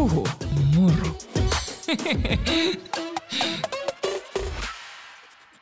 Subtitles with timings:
[0.00, 0.26] Puhu
[0.76, 1.18] muru.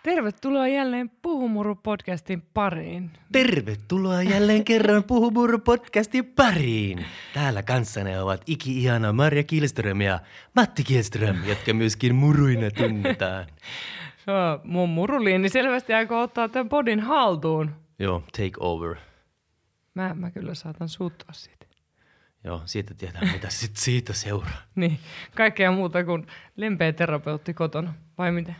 [0.02, 3.10] Tervetuloa jälleen Puhumuru podcastin pariin.
[3.32, 7.06] Tervetuloa jälleen kerran Puhumuru podcastin pariin.
[7.34, 10.20] Täällä kanssani ovat iki-ihana Marja Kielström ja
[10.56, 13.46] Matti Kielström, jotka myöskin muruina tunnetaan.
[14.26, 17.70] Joo, mun muruliini selvästi aikoo ottaa tämän podin haltuun.
[17.98, 18.96] Joo, take over.
[19.94, 21.57] Mä, mä kyllä saatan suuttua siitä.
[22.44, 24.62] Joo, siitä tietää, mitä sit siitä seuraa.
[24.74, 24.98] Niin,
[25.34, 28.56] kaikkea muuta kuin lempeä terapeutti kotona, vai miten?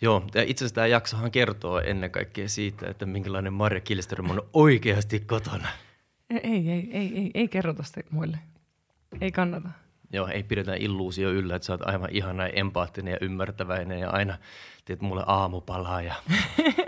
[0.00, 4.42] Joo, ja itse asiassa tämä jaksohan kertoo ennen kaikkea siitä, että minkälainen Marja Kielström on
[4.52, 5.68] oikeasti kotona.
[6.30, 8.38] Ei, ei, ei, ei, ei, ei kerrota sitä muille.
[9.20, 9.68] Ei kannata.
[10.12, 14.10] Joo, ei pidetä illuusio yllä, että sä oot aivan ihana ja empaattinen ja ymmärtäväinen ja
[14.10, 14.38] aina
[14.84, 16.02] teet mulle aamupalaa.
[16.02, 16.14] Ja,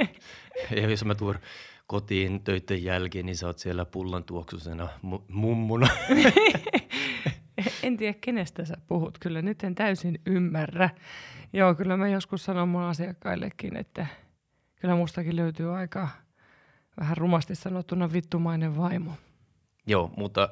[0.76, 1.38] ja jos mä tuon
[1.86, 5.88] kotiin töiden jälkeen, niin sä oot siellä pullon tuoksusena mu- mummuna.
[7.82, 9.18] En tiedä, kenestä sä puhut.
[9.18, 10.90] Kyllä nyt en täysin ymmärrä.
[11.52, 14.06] Joo, kyllä mä joskus sanon mun asiakkaillekin, että
[14.74, 16.08] kyllä mustakin löytyy aika
[17.00, 19.12] vähän rumasti sanottuna vittumainen vaimo.
[19.86, 20.48] Joo, mutta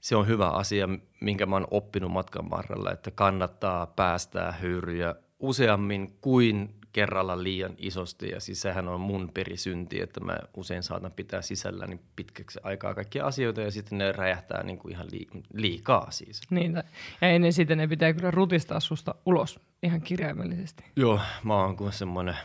[0.00, 0.88] se on hyvä asia,
[1.20, 8.28] minkä mä oon oppinut matkan varrella, että kannattaa päästää höyryjä useammin kuin kerralla liian isosti.
[8.28, 13.26] Ja siis sehän on mun perisynti, että mä usein saatan pitää sisälläni pitkäksi aikaa kaikkia
[13.26, 16.40] asioita ja sitten ne räjähtää niin kuin ihan lii- liikaa siis.
[16.50, 16.74] Niin,
[17.20, 20.84] ja ennen sitä ne pitää kyllä rutistaa susta ulos ihan kirjaimellisesti.
[20.96, 22.36] Joo, mä oon kuin semmoinen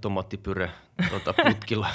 [0.00, 0.70] tomaattipyre
[1.10, 1.88] tota, putkilla.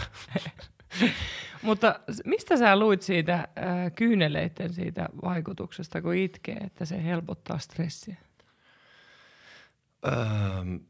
[1.62, 3.48] Mutta mistä sä luit siitä äh,
[3.96, 8.16] kyyneleiden siitä vaikutuksesta, kun itkee, että se helpottaa stressiä?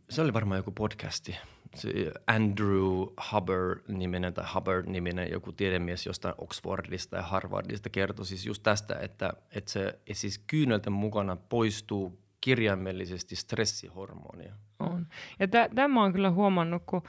[0.09, 1.37] Se oli varmaan joku podcasti.
[1.75, 8.99] Se Andrew Hubbard-niminen tai Hubbard-niminen joku tiedemies jostain Oxfordista ja Harvardista kertoi siis just tästä,
[8.99, 14.53] että, että se et siis kyynelten mukana poistuu kirjaimellisesti stressihormonia.
[14.79, 15.07] On.
[15.39, 17.01] Ja tä, tämä on kyllä huomannut, kun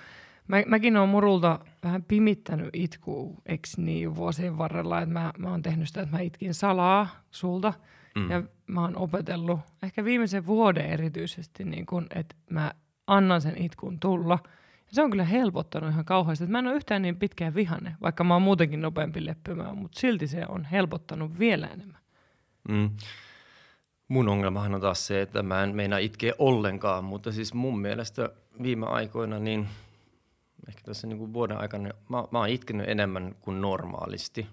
[0.51, 5.63] mä, mäkin olen murulta vähän pimittänyt itkuu, eks niin, vuosien varrella, että mä, mä oon
[5.63, 7.73] tehnyt sitä, että mä itkin salaa sulta,
[8.17, 8.31] mm.
[8.31, 12.73] ja mä oon opetellut ehkä viimeisen vuoden erityisesti, niin kun, että mä
[13.07, 14.39] annan sen itkun tulla.
[14.77, 16.45] Ja se on kyllä helpottanut ihan kauheasti.
[16.45, 20.01] että Mä en ole yhtään niin pitkään vihanne, vaikka mä oon muutenkin nopeampi leppymään, mutta
[20.01, 22.01] silti se on helpottanut vielä enemmän.
[22.69, 22.91] Mm.
[24.09, 28.31] Mun ongelmahan on taas se, että mä en meinaa itkeä ollenkaan, mutta siis mun mielestä
[28.63, 29.69] viime aikoina, niin
[30.69, 34.47] ehkä tässä niin kuin vuoden aikana, mä, mä oon itkenyt enemmän kuin normaalisti.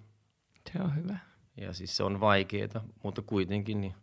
[0.73, 1.17] Se on hyvä.
[1.57, 3.93] Ja siis se on vaikeaa, mutta kuitenkin niin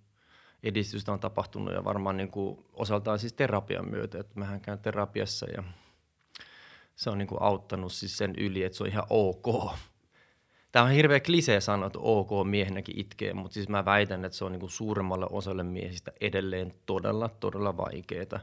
[0.63, 5.47] edistystä on tapahtunut ja varmaan niin kuin osaltaan siis terapian myötä, että mähän käyn terapiassa
[5.51, 5.63] ja
[6.97, 9.73] se on niin kuin auttanut siis sen yli, että se on ihan ok.
[10.73, 14.45] Tämä on hirveä klisee sanoa, että ok miehenäkin itkee, mutta siis mä väitän, että se
[14.45, 18.41] on niin kuin suuremmalle osalle miehistä edelleen todella, todella vaikeaa.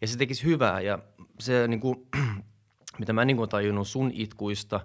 [0.00, 0.98] Ja se tekisi hyvää ja
[1.40, 2.08] se niin kuin,
[2.98, 4.80] mitä mä niin tajunnut sun itkuista,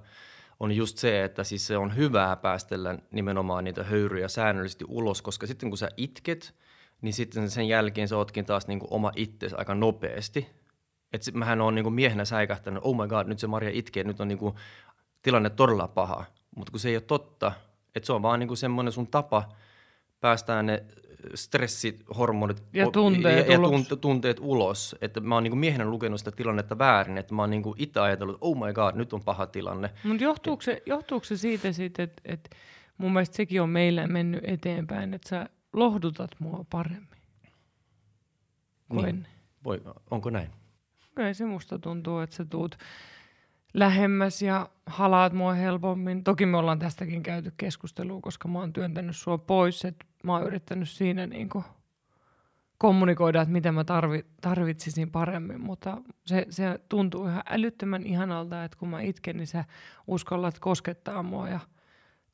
[0.59, 5.47] on just se, että siis se on hyvää päästellä nimenomaan niitä höyryjä säännöllisesti ulos, koska
[5.47, 6.55] sitten kun sä itket,
[7.01, 10.47] niin sitten sen jälkeen sä ootkin taas niin oma itsesi aika nopeasti.
[11.13, 14.19] Et sit mähän on niin miehenä säikähtänyt, oh my god, nyt se Maria itkee, nyt
[14.19, 14.53] on niin
[15.21, 16.25] tilanne todella paha.
[16.55, 17.51] Mutta kun se ei ole totta,
[17.95, 19.49] että se on vaan niin semmoinen sun tapa
[20.19, 20.83] päästää ne
[21.35, 23.71] stressihormonit Ja o- tunteet ja, ja ulos.
[23.71, 24.95] tunt- tunteet ulos.
[25.01, 28.35] Että mä oon niin miehenä lukenut sitä tilannetta väärin, että mä oon niin itse ajatellut,
[28.35, 29.89] että oh my god, nyt on paha tilanne.
[30.03, 32.49] Mutta johtuuko se, johtuuko se siitä sitten, että et
[32.97, 37.07] mun mielestä sekin on meillä mennyt eteenpäin, että sä lohdutat mua paremmin
[38.89, 39.27] kuin Niin.
[39.63, 40.49] Voi, onko näin?
[41.15, 42.77] Kyllä se musta tuntuu, että sä tuut
[43.73, 46.23] lähemmäs ja halaat mua helpommin.
[46.23, 50.47] Toki me ollaan tästäkin käyty keskustelua, koska mä oon työntänyt sua pois, että mä oon
[50.47, 51.63] yrittänyt siinä niinku
[52.77, 58.77] kommunikoida, että mitä mä tarvi, tarvitsisin paremmin, mutta se, se tuntuu ihan älyttömän ihanalta, että
[58.77, 59.65] kun mä itken, niin sä
[60.07, 61.59] uskallat koskettaa mua ja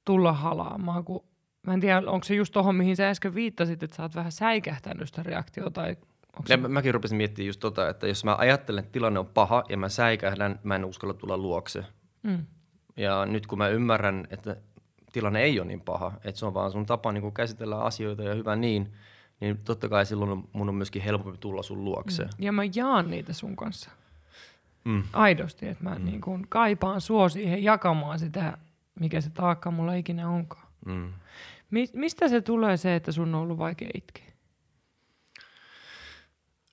[0.06, 1.24] tulla halaamaan, kun
[1.68, 4.32] mä en tiedä, onko se just tohon, mihin sä äsken viittasit, että sä oot vähän
[4.32, 5.96] säikähtänyt sitä reaktiota, tai
[6.48, 9.64] Ja mä, mäkin rupesin miettimään just tota, että jos mä ajattelen, että tilanne on paha
[9.70, 11.86] ja mä säikähdän, mä en uskalla tulla luokse.
[12.24, 12.46] Mm.
[12.98, 14.56] Ja nyt kun mä ymmärrän, että
[15.12, 18.36] tilanne ei ole niin paha, että se on vaan sun tapa niin käsitellä asioita ja
[18.36, 18.94] hyvä niin,
[19.40, 22.24] niin totta kai silloin mun on myöskin helpompi tulla sun luokse.
[22.24, 22.30] Mm.
[22.40, 23.90] Ja mä jaan niitä sun kanssa.
[24.86, 25.04] Mm.
[25.14, 26.06] Aidosti, että mä mm.
[26.06, 28.58] niin kun kaipaan sua siihen jakamaan sitä,
[29.00, 30.68] mikä se taakka mulla ikinä onkaan.
[30.86, 31.14] Mm.
[31.72, 34.29] Mi- mistä se tulee se, että sun on ollut vaikea itkeä?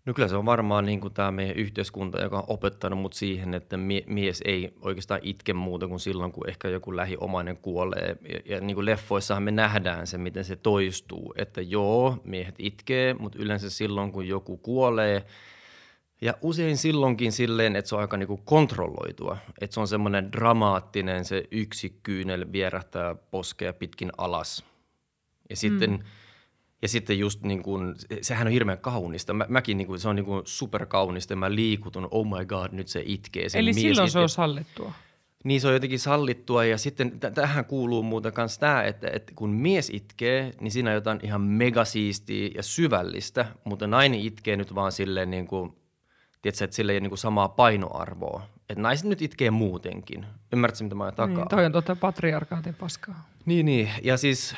[0.06, 3.54] No kyllä se on varmaan niin kuin tämä meidän yhteiskunta, joka on opettanut mut siihen,
[3.54, 8.16] että mie- mies ei oikeastaan itke muuta kuin silloin, kun ehkä joku lähiomainen kuolee.
[8.28, 13.14] Ja, ja niin kuin leffoissahan me nähdään se, miten se toistuu, että joo, miehet itkee,
[13.14, 15.24] mutta yleensä silloin, kun joku kuolee–
[16.20, 19.36] ja usein silloinkin silleen, että se on aika niinku kontrolloitua.
[19.60, 24.64] Että se on semmoinen dramaattinen, se yksi kyynel vierähtää poskea pitkin alas.
[25.50, 25.98] Ja sitten, mm.
[26.82, 29.32] Ja sitten just niin kuin, sehän on hirveän kaunista.
[29.34, 32.72] Mä, mäkin niin kuin, se on niin kuin superkaunista ja mä liikutun, oh my god,
[32.72, 33.48] nyt se itkee.
[33.48, 34.92] Sen Eli mies silloin se on sallittua.
[35.44, 39.32] Niin se on jotenkin sallittua ja sitten t- tähän kuuluu muuten myös tämä, että, että
[39.36, 44.74] kun mies itkee, niin siinä on jotain ihan megasiistiä ja syvällistä, mutta nainen itkee nyt
[44.74, 45.72] vaan silleen niin kuin–
[46.42, 48.42] tiedätkö, että sillä ei ole niin kuin samaa painoarvoa.
[48.70, 50.26] Että naiset nyt itkee muutenkin.
[50.52, 51.36] Ymmärrätkö, mitä mä takaa?
[51.36, 53.28] Niin, toi on tuota patriarkaatin paskaa.
[53.46, 53.90] Niin, niin.
[54.02, 54.54] Ja siis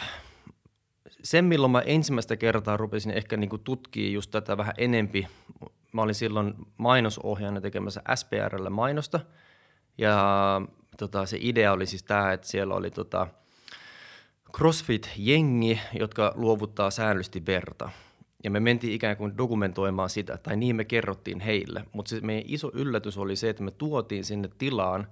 [1.23, 5.27] sen, milloin mä ensimmäistä kertaa rupesin ehkä niin kuin tutkia just tätä vähän enempi.
[5.93, 9.21] Mä olin silloin mainosohjaajana tekemässä SPRlle mainosta.
[9.99, 10.61] Ja
[10.99, 13.27] tota, se idea oli siis tämä, että siellä oli tota,
[14.57, 17.91] CrossFit-jengi, jotka luovuttaa säännöllisesti verta–
[18.45, 21.85] ja me mentiin ikään kuin dokumentoimaan sitä, tai niin me kerrottiin heille.
[21.93, 25.07] Mutta se meidän iso yllätys oli se, että me tuotiin sinne tilaan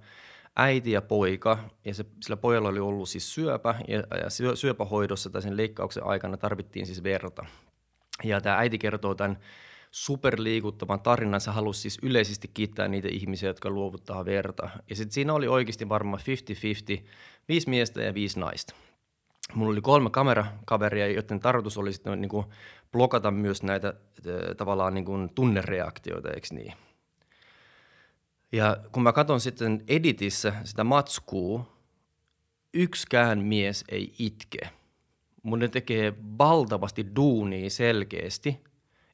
[0.57, 5.29] äiti ja poika, ja se, sillä pojalla oli ollut siis syöpä, ja, ja syö, syöpähoidossa
[5.29, 7.45] tai sen leikkauksen aikana tarvittiin siis verta.
[8.23, 9.37] Ja tämä äiti kertoo tämän
[9.91, 11.41] superliikuttavan tarinan.
[11.41, 14.69] Se halusi siis yleisesti kiittää niitä ihmisiä, jotka luovuttaa verta.
[14.89, 16.23] Ja sitten siinä oli oikeasti varmaan
[16.99, 17.03] 50-50,
[17.47, 18.75] viisi miestä ja viisi naista.
[19.53, 22.45] Mulla oli kolme kamerakaveria, joiden tarkoitus oli sitten niin kuin
[22.91, 23.93] blokata myös näitä
[24.57, 26.73] tavallaan niin kuin tunnereaktioita, eikö niin?
[28.51, 31.77] Ja kun mä katson sitten editissä sitä matskua,
[32.73, 34.69] yksikään mies ei itke.
[35.43, 38.59] Mun ne tekee valtavasti duunia selkeästi,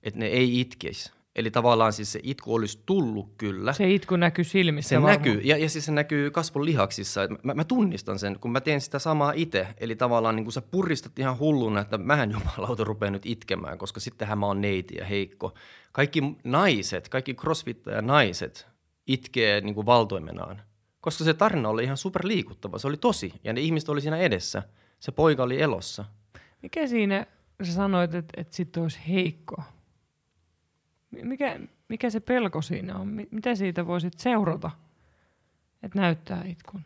[0.03, 1.11] että ne ei itkisi.
[1.35, 3.73] Eli tavallaan siis se itku olisi tullut kyllä.
[3.73, 5.17] Se itku näkyy silmissä Se varmaan.
[5.17, 7.21] näkyy, ja, ja siis se näkyy kasvon lihaksissa.
[7.43, 9.67] Mä, mä tunnistan sen, kun mä teen sitä samaa itse.
[9.77, 13.99] Eli tavallaan niin kun sä puristat ihan hulluna, että mähän jumalauta rupean nyt itkemään, koska
[13.99, 15.53] sittenhän mä oon neiti ja heikko.
[15.91, 18.72] Kaikki naiset, kaikki crossfittaja naiset
[19.07, 20.61] itkee niin kuin valtoimenaan.
[21.01, 23.33] Koska se tarina oli ihan superliikuttava, se oli tosi.
[23.43, 24.63] Ja ne ihmiset oli siinä edessä.
[24.99, 26.05] Se poika oli elossa.
[26.61, 27.25] Mikä siinä,
[27.63, 29.63] sä sanoit, että, että sitten olisi heikko?
[31.11, 31.59] Mikä,
[31.89, 33.07] mikä se pelko siinä on?
[33.31, 34.71] Mitä siitä voisit seurata,
[35.83, 36.83] että näyttää itkun?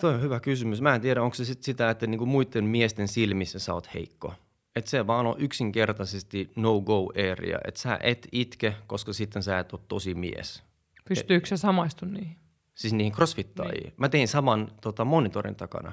[0.00, 0.80] Tuo on hyvä kysymys.
[0.80, 4.34] Mä en tiedä, onko se sit sitä, että niinku muiden miesten silmissä sä oot heikko.
[4.76, 7.58] Että se vaan on yksinkertaisesti no-go area.
[7.64, 10.62] Että sä et itke, koska sitten sä et ole tosi mies.
[11.08, 12.36] Pystyykö se samaistu niihin?
[12.74, 13.82] Siis niihin crossfittaihin.
[13.82, 13.94] Niin.
[13.96, 15.92] Mä tein saman tota, monitorin takana.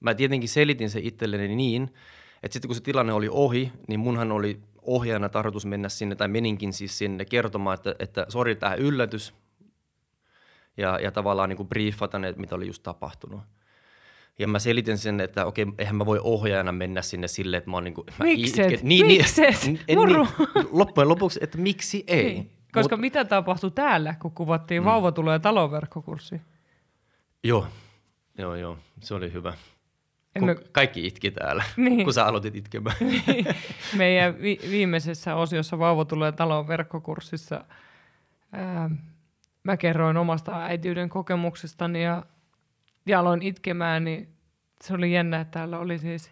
[0.00, 1.82] Mä tietenkin selitin se itselleni niin,
[2.42, 6.28] että sitten kun se tilanne oli ohi, niin munhan oli ohjaajana tarkoitus mennä sinne, tai
[6.28, 9.34] meninkin siis sinne kertomaan, että, että sori, tämä yllätys,
[10.76, 13.40] ja, ja tavallaan niin kuin briefata ne, mitä oli just tapahtunut.
[14.38, 17.76] Ja mä selitin sen, että okei, eihän mä voi ohjaajana mennä sinne silleen, että mä
[17.76, 18.06] oon niin kuin...
[18.22, 18.82] Mikset?
[18.82, 19.66] Niin, Mikset?
[19.66, 20.26] Niin, Muru.
[20.38, 22.24] Niin, loppujen lopuksi, että miksi ei?
[22.24, 22.50] Niin.
[22.72, 24.86] Koska Mut, mitä tapahtui täällä, kun kuvattiin mm.
[24.86, 26.40] Vauva tulee talonverkkokurssi?
[27.44, 27.66] Joo,
[28.38, 28.78] joo, joo.
[29.00, 29.52] Se oli hyvä.
[30.38, 32.04] Kun kaikki itki täällä, niin.
[32.04, 32.96] kun sä aloitit itkemään.
[33.26, 33.46] Niin.
[33.96, 37.64] Meidän vi- viimeisessä osiossa Vauva tulee talon verkkokurssissa
[38.52, 38.90] ää,
[39.64, 42.22] mä kerroin omasta äitiyden kokemuksestani ja,
[43.06, 44.28] ja aloin itkemään, niin
[44.84, 46.30] se oli jännä, että täällä oli siis,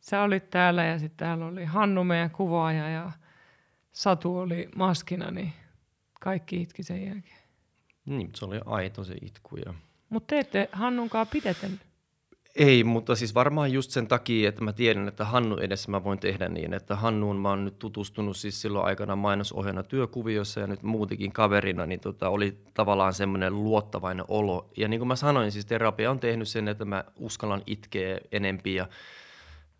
[0.00, 3.12] sä olit täällä ja sitten täällä oli Hannu meidän kuvaaja ja
[3.92, 5.52] Satu oli maskina, niin
[6.20, 7.42] kaikki itki sen jälkeen.
[8.06, 9.56] Niin, se oli aito se itku.
[9.56, 9.74] Ja...
[10.08, 11.80] Mutta te ette Hannunkaan pideten
[12.56, 16.18] ei, mutta siis varmaan just sen takia, että mä tiedän, että Hannu edessä mä voin
[16.18, 20.82] tehdä niin, että Hannuun mä oon nyt tutustunut siis silloin aikana mainosohjana työkuviossa ja nyt
[20.82, 24.70] muutenkin kaverina, niin tota, oli tavallaan semmoinen luottavainen olo.
[24.76, 28.74] Ja niin kuin mä sanoin, siis terapia on tehnyt sen, että mä uskallan itkeä enempi
[28.74, 28.88] ja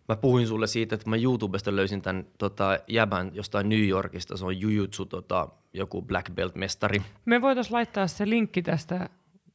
[0.08, 4.44] Mä puhuin sulle siitä, että mä YouTubesta löysin tämän tota, jäbän jostain New Yorkista, se
[4.44, 7.02] on Jujutsu, tota, joku black belt-mestari.
[7.24, 9.08] Me voitaisiin laittaa se linkki tästä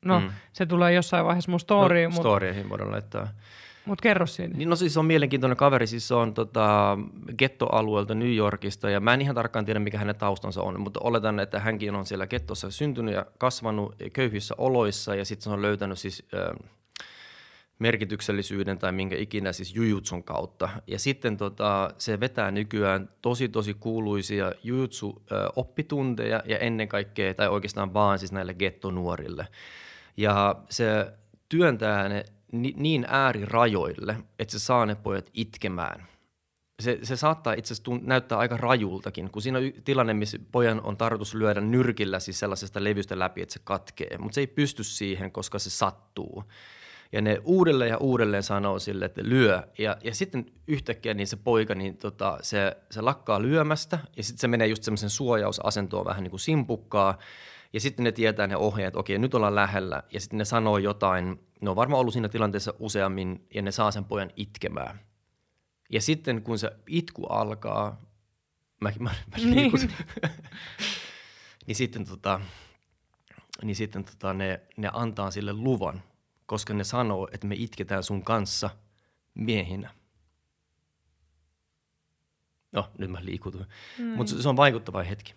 [0.05, 0.29] No, mm.
[0.53, 2.09] se tulee jossain vaiheessa mun storyin.
[2.09, 2.21] No, mut...
[2.21, 3.27] storyihin voidaan laittaa.
[3.85, 4.57] Mutta kerro siinä.
[4.57, 6.97] Niin, no siis on mielenkiintoinen kaveri, siis se on tota,
[7.37, 11.39] gettoalueelta New Yorkista ja mä en ihan tarkkaan tiedä mikä hänen taustansa on, mutta oletan,
[11.39, 15.99] että hänkin on siellä gettossa syntynyt ja kasvanut köyhissä oloissa ja sitten se on löytänyt
[15.99, 16.69] siis äh,
[17.79, 20.69] merkityksellisyyden tai minkä ikinä siis jujutsun kautta.
[20.87, 27.93] Ja sitten tota, se vetää nykyään tosi tosi kuuluisia jujutsu-oppitunteja ja ennen kaikkea, tai oikeastaan
[27.93, 29.47] vaan siis näille gettonuorille.
[30.17, 31.13] Ja se
[31.49, 36.07] työntää ne niin äärirajoille, että se saa ne pojat itkemään.
[36.79, 40.97] se, se saattaa itse asiassa näyttää aika rajultakin, kun siinä on tilanne, missä pojan on
[40.97, 45.31] tarkoitus lyödä nyrkillä siis sellaisesta levystä läpi, että se katkee, mutta se ei pysty siihen,
[45.31, 46.43] koska se sattuu.
[47.11, 49.63] Ja ne uudelleen ja uudelleen sanoo sille, että lyö.
[49.77, 54.41] Ja, ja sitten yhtäkkiä niin se poika, niin tota, se, se lakkaa lyömästä ja sitten
[54.41, 57.17] se menee just semmoisen suojausasentoon vähän niin kuin simpukkaa.
[57.73, 60.03] Ja sitten ne tietää ne ohjeet, että okei, nyt ollaan lähellä.
[60.11, 63.91] Ja sitten ne sanoo jotain, ne on varmaan ollut siinä tilanteessa useammin ja ne saa
[63.91, 64.99] sen pojan itkemään.
[65.89, 68.01] Ja sitten kun se itku alkaa,
[68.81, 69.71] mä, mä, mä Niin.
[71.67, 72.41] niin sitten, tota,
[73.63, 76.03] niin sitten tota, ne, ne antaa sille luvan,
[76.47, 78.69] koska ne sanoo, että me itketään sun kanssa
[79.33, 79.89] miehinä.
[82.71, 83.65] No, nyt mä liikutuin.
[83.97, 84.05] Mm.
[84.05, 85.35] Mutta se, on vaikuttava hetki.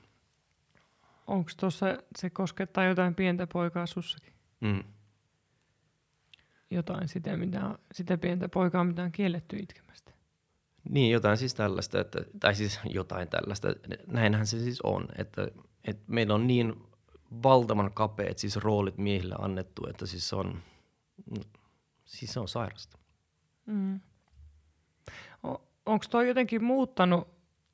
[1.26, 1.87] Onko tuossa,
[2.19, 4.33] se koskettaa jotain pientä poikaa sussakin?
[4.61, 4.85] Mm.
[6.71, 10.12] Jotain sitä, mitä, sitä pientä poikaa, mitä on kielletty itkemästä.
[10.88, 13.69] Niin, jotain siis tällaista, että, tai siis jotain tällaista.
[14.07, 15.49] Näinhän se siis on, että,
[15.85, 16.83] että meillä on niin
[17.43, 20.62] valtavan kapeat siis roolit miehille annettu, että siis on,
[22.05, 22.99] siis se on sairasta.
[23.67, 24.00] Mm.
[25.87, 27.29] Onko toi jotenkin muuttanut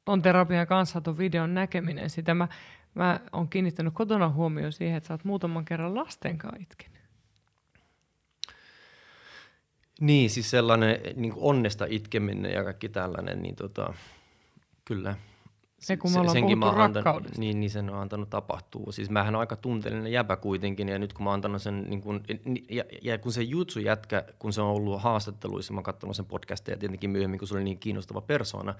[0.04, 2.10] ton terapian kanssa ton videon näkeminen?
[2.10, 2.48] Sitä mä,
[2.94, 6.96] mä oon kiinnittänyt kotona huomioon siihen, että sä oot muutaman kerran lasten kanssa itkenyt.
[10.00, 13.94] Niin, siis sellainen niin onnesta itkeminen ja kaikki tällainen, niin tota,
[14.84, 15.16] kyllä.
[15.78, 18.92] Se, kun me ollaan puhuttu mä antanut, niin, niin sen on antanut tapahtua.
[18.92, 22.00] Siis mähän on aika tunteellinen jäbä kuitenkin, ja nyt kun mä oon antanut sen, niin
[22.00, 22.22] kun,
[22.70, 26.24] ja, ja kun se jutsu jätkä, kun se on ollut haastatteluissa, mä oon katsonut sen
[26.24, 28.74] podcasteja tietenkin myöhemmin, kun se oli niin kiinnostava persona,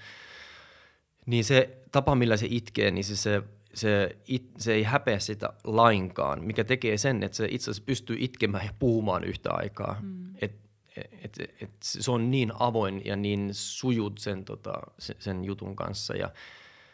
[1.27, 3.43] niin se tapa, millä se itkee, niin se, se,
[3.75, 8.17] se, it, se ei häpeä sitä lainkaan, mikä tekee sen, että se itse asiassa pystyy
[8.21, 9.97] itkemään ja puhumaan yhtä aikaa.
[10.03, 10.27] Mm.
[10.41, 10.57] Et,
[10.97, 15.77] et, et, et se on niin avoin ja niin sujut sen, tota, sen, sen jutun
[15.77, 16.17] kanssa.
[16.17, 16.31] Ja,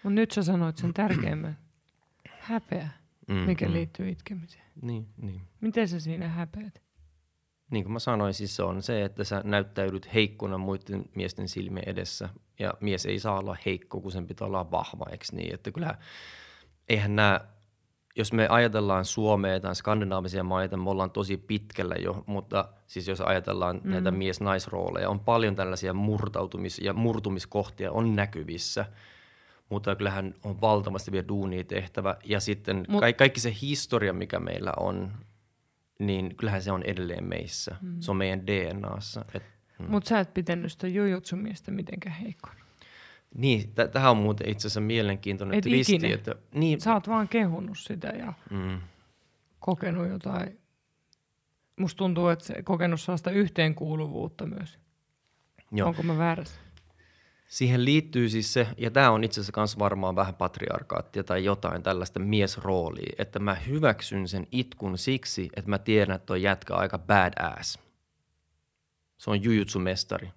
[0.02, 1.59] Mutta nyt sä sanoit sen tärkeimmän.
[2.40, 2.88] Häpeä,
[3.28, 3.73] Mm, mikä mm.
[3.73, 4.64] liittyy itkemiseen.
[4.82, 5.40] niin, niin.
[5.61, 6.82] Miten sä siinä häpeät?
[7.71, 11.88] Niin kuin mä sanoin, siis se on se, että sä näyttäydyt heikkona muiden miesten silmien
[11.88, 12.28] edessä.
[12.59, 15.54] Ja mies ei saa olla heikko, kun sen pitää olla vahva, eikö niin?
[15.54, 15.94] Että kyllä,
[16.88, 17.40] eihän nämä,
[18.16, 23.21] jos me ajatellaan Suomea tai skandinaavisia maita, me ollaan tosi pitkällä jo, mutta siis jos
[23.21, 23.90] ajatellaan mm.
[23.90, 28.85] näitä mies-naisrooleja, on paljon tällaisia murtautumis- ja murtumiskohtia on näkyvissä,
[29.73, 32.17] mutta kyllähän on valtavasti vielä duunia tehtävä.
[32.25, 35.12] Ja sitten Mut- Mut, kaikki se historia, mikä meillä on,
[35.99, 37.76] niin kyllähän se on edelleen meissä.
[37.81, 37.97] Mm.
[38.00, 39.25] Se on meidän DNAssa.
[39.35, 39.43] Et,
[39.79, 39.91] Mm.
[39.91, 42.55] Mutta sä et pitänyt sitä jujutsumiestä mitenkään heikkona.
[43.35, 45.95] niin, t- tähän on muuten itse asiassa mielenkiintoinen Et twisti.
[45.95, 46.14] ikinä.
[46.14, 48.81] Että, niin, Sä oot vaan kehunut sitä ja mm,
[49.61, 50.59] kokenut jotain.
[51.76, 54.79] Musta tuntuu, että se kokenut sellaista yhteenkuuluvuutta myös.
[55.73, 55.88] joo.
[55.88, 56.61] Onko mä väärässä?
[57.52, 61.82] Siihen liittyy siis se, ja tämä on itse asiassa myös varmaan vähän patriarkaattia tai jotain
[61.82, 66.80] tällaista miesroolia, että mä hyväksyn sen itkun siksi, että mä tiedän, että toi jätkä on
[66.80, 67.78] aika badass.
[69.18, 70.28] Se on jujutsu-mestari,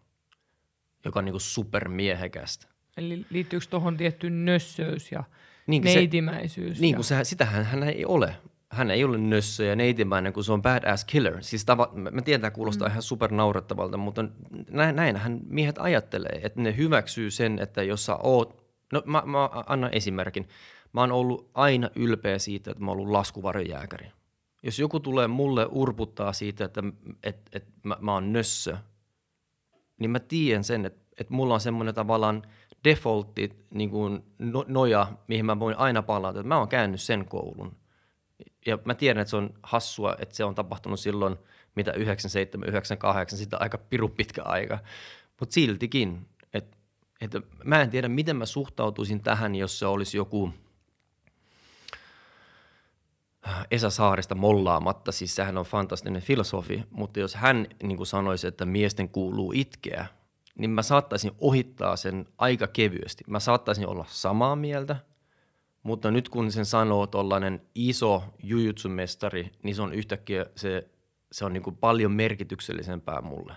[1.06, 2.68] joka on niinku supermiehekästä.
[2.98, 5.24] Eli liittyykö tuohon tietty nössöys ja
[5.68, 6.80] Niin kuin se- neitimäisyys?
[6.80, 6.96] Niin ja...
[6.96, 8.36] kuin se, sitähän hän ei ole.
[8.76, 11.38] Hän ei ole nössö ja neitimäinen, kun se on badass killer.
[11.42, 12.92] Siis tava, mä mä tiedän, kuulostaa mm.
[12.92, 14.26] ihan super naurettavalta, mutta
[14.72, 19.50] näin, näinhän miehet ajattelee, että ne hyväksyy sen, että jos sä oot, no mä, mä
[19.66, 20.48] annan esimerkin.
[20.94, 24.12] Mä oon ollut aina ylpeä siitä, että mä oon ollut laskuvarjojääkäri.
[24.64, 26.84] Jos joku tulee mulle urputtaa siitä, että
[27.24, 28.78] et, et mä, mä oon nössö,
[30.00, 32.44] niin mä tiedän sen, että, että mulla on semmoinen tavallaan
[32.84, 37.26] defaultti niin kuin no, noja, mihin mä voin aina palata, että mä oon käynyt sen
[37.26, 37.76] koulun.
[38.66, 41.38] Ja mä tiedän, että se on hassua, että se on tapahtunut silloin,
[41.76, 44.80] mitä 97, 98, sitä aika piru pitkä aika.
[45.40, 46.78] Mutta siltikin, että,
[47.22, 50.54] että mä en tiedä, miten mä suhtautuisin tähän, jos se olisi joku
[53.72, 59.10] Esa Saarista mollaamatta, siis sehän on fantastinen filosofi, mutta jos hän niin sanoisi, että miesten
[59.10, 60.08] kuuluu itkeä,
[60.58, 63.24] niin mä saattaisin ohittaa sen aika kevyesti.
[63.28, 64.96] Mä saattaisin olla samaa mieltä,
[65.86, 70.90] mutta nyt kun sen sanoo tollainen iso jujutsu-mestari, niin se on yhtäkkiä se,
[71.32, 73.56] se on niin kuin paljon merkityksellisempää mulle.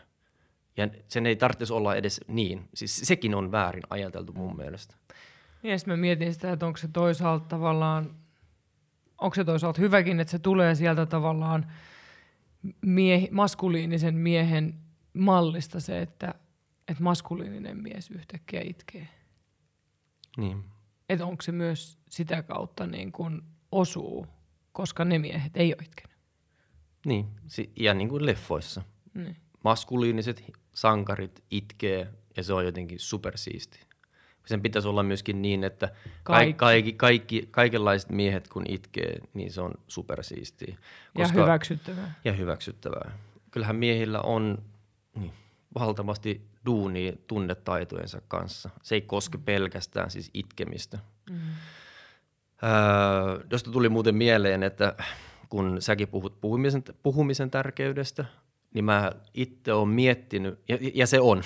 [0.77, 2.69] Ja sen ei tarvitsisi olla edes niin.
[2.75, 4.95] Siis sekin on väärin ajateltu mun mielestä.
[5.63, 8.17] Ja sitten mä mietin sitä, että onko se toisaalta tavallaan,
[9.21, 11.73] onko se toisaalta hyväkin, että se tulee sieltä tavallaan
[12.81, 14.75] mie- maskuliinisen miehen
[15.13, 16.35] mallista se, että,
[16.89, 19.09] että maskuliininen mies yhtäkkiä itkee.
[20.37, 20.65] Niin.
[21.09, 24.27] Että onko se myös sitä kautta niin kuin osuu,
[24.73, 26.19] koska ne miehet ei ole itkenyt.
[27.07, 27.27] Niin,
[27.77, 28.83] ja niin kuin leffoissa.
[29.15, 29.37] Niin.
[29.65, 33.81] Maskuliiniset sankarit itkee ja se on jotenkin supersiisti.
[34.47, 36.53] Sen pitäisi olla myöskin niin, että Kaikki.
[36.53, 40.79] kaikki, kaikki, kaikenlaiset miehet kun itkee, niin se on supersiistiä.
[41.19, 42.15] Ja hyväksyttävää.
[42.25, 43.19] Ja hyväksyttävää.
[43.51, 44.65] Kyllähän miehillä on
[45.15, 45.33] niin,
[45.79, 48.71] valtavasti duunia tunnetaitojensa kanssa.
[48.83, 50.99] Se ei koske pelkästään siis itkemistä.
[51.31, 51.39] Mm.
[52.63, 54.95] Öö, josta tuli muuten mieleen, että
[55.49, 58.25] kun säkin puhut puhumisen, puhumisen tärkeydestä,
[58.75, 61.43] niin mä itse olen miettinyt, ja, ja se on,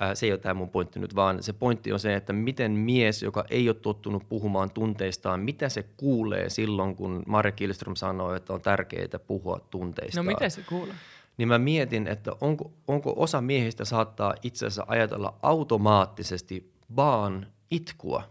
[0.00, 2.72] ää, se ei ole tämä mun pointti nyt, vaan se pointti on se, että miten
[2.72, 8.34] mies, joka ei ole tottunut puhumaan tunteistaan, mitä se kuulee silloin, kun Marja Kilström sanoo,
[8.34, 10.26] että on tärkeää puhua tunteistaan.
[10.26, 10.94] No mitä se kuulee?
[11.36, 18.22] Niin mä mietin, että onko, onko osa miehistä saattaa itse asiassa ajatella automaattisesti vaan itkua.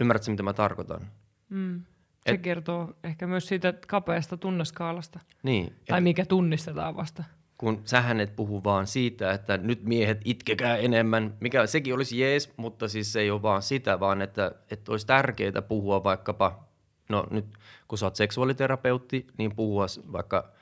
[0.00, 1.00] Ymmärrätkö, mitä mä tarkoitan?
[1.48, 1.82] Mm.
[2.26, 5.20] Se Et, kertoo ehkä myös siitä kapeasta tunneskaalasta.
[5.42, 5.72] Niin.
[5.88, 7.24] Tai mikä tunnistetaan vasta.
[7.58, 12.52] Kun sähän et puhu vaan siitä, että nyt miehet itkekää enemmän, mikä sekin olisi jees,
[12.56, 16.68] mutta siis se ei ole vaan sitä, vaan että, että olisi tärkeää puhua vaikkapa,
[17.08, 17.46] no nyt
[17.88, 20.52] kun sä oot seksuaaliterapeutti, niin puhua vaikka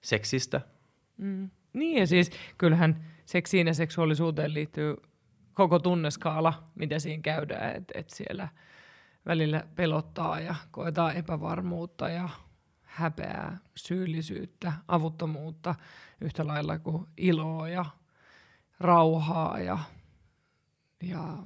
[0.00, 0.60] seksistä.
[1.16, 1.50] Mm.
[1.72, 4.96] Niin ja siis kyllähän seksiin ja seksuaalisuuteen liittyy
[5.54, 8.48] koko tunneskaala, mitä siinä käydään, että et siellä–
[9.26, 12.28] välillä pelottaa ja koetaan epävarmuutta ja
[12.82, 15.74] häpeää, syyllisyyttä, avuttomuutta
[16.20, 17.84] yhtä lailla kuin iloa ja
[18.80, 19.78] rauhaa ja,
[21.02, 21.36] ja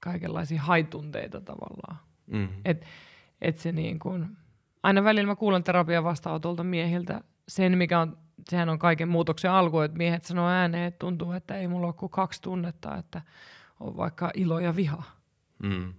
[0.00, 1.96] kaikenlaisia haitunteita tavallaan.
[2.26, 2.60] Mm-hmm.
[2.64, 2.84] Et,
[3.40, 4.36] et se niin kun,
[4.82, 8.18] aina välillä mä kuulen terapian vastaanotolta miehiltä sen, mikä on,
[8.50, 11.94] sehän on kaiken muutoksen alku, että miehet sanoo ääneen, että tuntuu, että ei mulla ole
[11.94, 13.22] kuin kaksi tunnetta, että
[13.80, 15.02] on vaikka ilo ja viha.
[15.62, 15.94] Mm.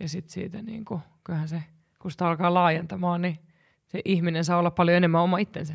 [0.00, 1.62] Ja sitten siitä, niin kuin, kyllähän se,
[1.98, 3.38] kun sitä alkaa laajentamaan, niin
[3.86, 5.74] se ihminen saa olla paljon enemmän oma itsensä.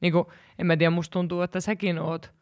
[0.00, 0.24] Niin kuin,
[0.58, 2.32] en mä tiedä, musta tuntuu, että säkin oot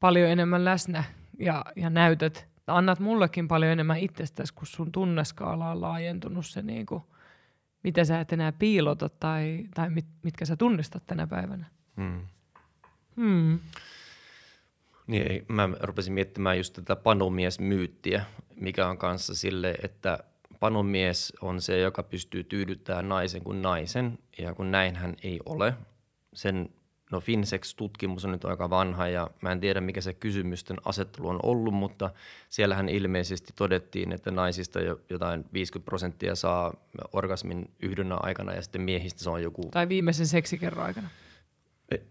[0.00, 1.04] paljon enemmän läsnä
[1.38, 6.86] ja, ja näytät, annat mullekin paljon enemmän itsestäsi, kun sun tunneskaala on laajentunut se, niin
[6.86, 7.02] kuin,
[7.82, 11.66] mitä sä et enää piilota tai, tai mit, mitkä sä tunnistat tänä päivänä.
[11.96, 12.20] Hmm.
[13.16, 13.58] Hmm.
[15.06, 18.24] Niin, mä rupesin miettimään just tätä panomies-myyttiä,
[18.56, 20.18] mikä on kanssa sille, että
[20.60, 25.74] panomies on se, joka pystyy tyydyttämään naisen kuin naisen, ja kun näinhän ei ole.
[26.34, 26.70] Sen,
[27.12, 31.40] no Finsex-tutkimus on nyt aika vanha, ja mä en tiedä, mikä se kysymysten asettelu on
[31.42, 32.10] ollut, mutta
[32.48, 36.74] siellähän ilmeisesti todettiin, että naisista jo jotain 50 prosenttia saa
[37.12, 39.62] orgasmin yhdynä aikana, ja sitten miehistä se on joku...
[39.70, 41.08] Tai viimeisen seksikerran aikana.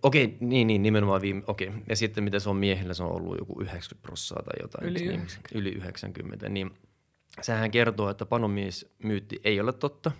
[0.03, 1.71] Okei, niin, niin nimenomaan viime, okei.
[1.89, 4.89] Ja sitten mitä se on miehillä, se on ollut joku 90 prosenttia tai jotain.
[4.89, 5.49] Yli 90.
[5.53, 6.49] Niin, yli 90.
[6.49, 6.71] Niin
[7.41, 10.11] sehän kertoo, että panomiesmyytti ei ole totta.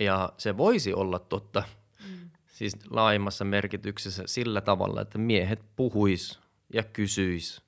[0.00, 1.62] Ja se voisi olla totta,
[2.08, 2.30] mm.
[2.46, 6.40] siis laajemmassa merkityksessä sillä tavalla, että miehet puhuis
[6.72, 7.62] ja kysyis,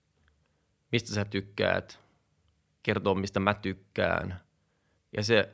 [0.93, 2.01] mistä sä tykkäät,
[2.83, 4.41] kertoo mistä mä tykkään.
[5.17, 5.49] Ja se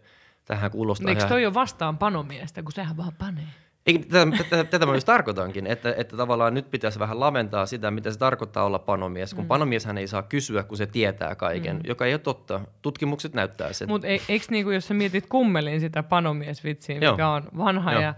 [0.45, 1.11] tähän kuulostaa...
[1.11, 1.49] Eikö toi ihan...
[1.49, 3.64] ole vastaan panomiestä, kun sehän vaan panee?
[3.87, 7.91] Ei, tätä, tätä, tätä mä myös tarkoitankin, että, että tavallaan nyt pitäisi vähän laventaa sitä,
[7.91, 9.49] mitä se tarkoittaa olla panomies, kun mm.
[9.49, 11.83] panomieshän ei saa kysyä, kun se tietää kaiken, mm.
[11.85, 12.61] joka ei ole totta.
[12.83, 13.89] Tutkimukset näyttää sen.
[13.89, 17.33] Mutta e, eikö niinku, jos sä mietit kummelin sitä panomiesvitsiä, mikä Joo.
[17.33, 18.03] on vanha Joo.
[18.03, 18.15] ja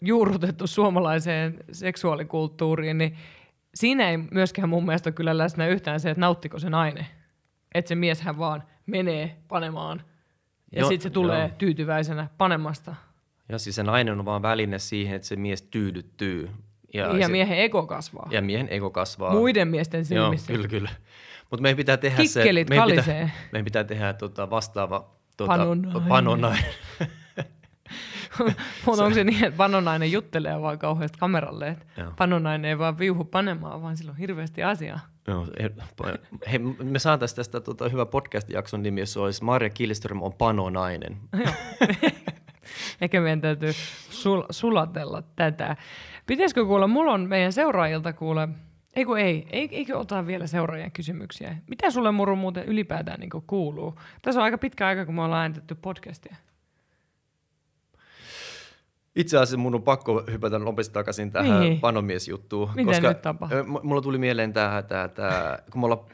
[0.00, 3.16] juurrutettu suomalaiseen seksuaalikulttuuriin, niin
[3.74, 7.06] siinä ei myöskään mun mielestä kyllä läsnä yhtään se, että nauttiko se nainen.
[7.74, 10.02] Että se mieshän vaan menee panemaan
[10.72, 11.54] ja sitten se tulee jo.
[11.58, 12.94] tyytyväisenä panemasta–
[13.48, 16.50] ja siis se nainen on vaan väline siihen, että se mies tyydyttyy.
[16.94, 18.28] Ja, ja se, miehen ego kasvaa.
[18.30, 19.32] Ja miehen ego kasvaa.
[19.32, 20.52] Muiden miesten silmissä.
[20.52, 20.90] Joo, kyllä, kyllä.
[21.50, 22.74] Mutta meidän pitää tehdä Kikkelit se...
[22.74, 26.08] Meidän pitää, meidän pitää tehdä tota vastaava tota, panonainen.
[26.08, 26.64] panonainen.
[28.86, 32.12] Mutta onko se niin, että panonainen juttelee vaan kauheasti kameralle, että Joo.
[32.16, 35.00] panonainen ei vaan viuhu panemaan, vaan sillä on hirveästi asiaa.
[35.26, 35.46] Joo,
[36.50, 41.16] hei, me saataisiin tästä tota, hyvä podcast-jakson nimi, jos olisi Marja Kilström on panonainen.
[43.00, 43.70] Ehkä meidän täytyy
[44.10, 45.76] sul- sulatella tätä.
[46.26, 48.48] Pitäisikö kuulla, mulla on meidän seuraajilta kuule,
[48.96, 51.56] ei kun ei, eikö ota vielä seuraajien kysymyksiä?
[51.66, 53.98] Mitä sulle muru muuten ylipäätään niin kuuluu?
[54.22, 56.36] Tässä on aika pitkä aika, kun me ollaan äänitetty podcastia.
[59.16, 61.80] Itse asiassa mun on pakko hypätä nopeasti takaisin tähän niin.
[61.80, 62.70] panomiesjuttuun.
[62.74, 63.64] Mitä koska nyt tapahtuu?
[63.82, 66.04] Mulla tuli mieleen tämä, tämä, tämä kun mulla...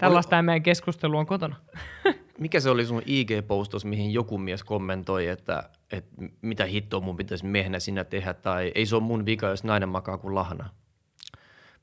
[0.00, 1.56] Tällaista oli, meidän keskustelu on kotona.
[2.38, 7.46] mikä se oli sun IG-postos, mihin joku mies kommentoi, että, että mitä hittoa mun pitäisi
[7.46, 10.70] miehenä sinä tehdä, tai ei se ole mun vika, jos nainen makaa kuin lahna?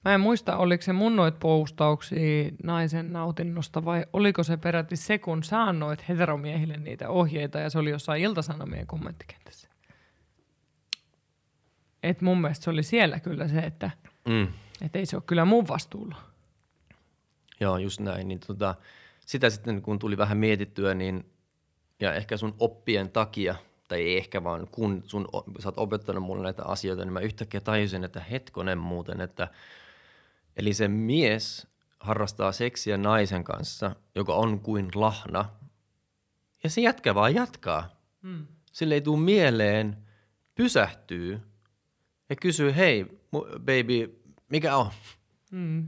[0.05, 5.17] Mä en muista, oliko se mun noit postauksia naisen nautinnosta vai oliko se peräti se,
[5.17, 9.67] kun sä annoit heteromiehille niitä ohjeita ja se oli jossain iltasanomien kommenttikentässä.
[12.03, 13.91] Et mun mielestä se oli siellä kyllä se, että
[14.27, 14.47] mm.
[14.81, 16.15] et ei se ole kyllä mun vastuulla.
[17.59, 18.27] Joo, just näin.
[18.27, 18.75] Niin tota,
[19.31, 21.31] sitä sitten kun tuli vähän mietittyä, niin
[21.99, 23.55] ja ehkä sun oppien takia,
[23.87, 25.27] tai ei ehkä vaan kun sun,
[25.59, 29.47] sä oot opettanut mulle näitä asioita, niin mä yhtäkkiä tajusin, että hetkonen muuten, että
[30.55, 31.67] eli se mies
[31.99, 35.49] harrastaa seksiä naisen kanssa, joka on kuin lahna,
[36.63, 37.89] ja se jätkä vaan jatkaa.
[38.21, 38.47] Mm.
[38.71, 39.97] Sille ei tule mieleen,
[40.55, 41.41] pysähtyy
[42.29, 43.05] ja kysyy, hei
[43.59, 44.91] baby, mikä on?
[45.51, 45.87] Mm.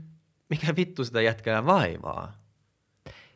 [0.50, 2.43] Mikä vittu sitä jätkää vaivaa?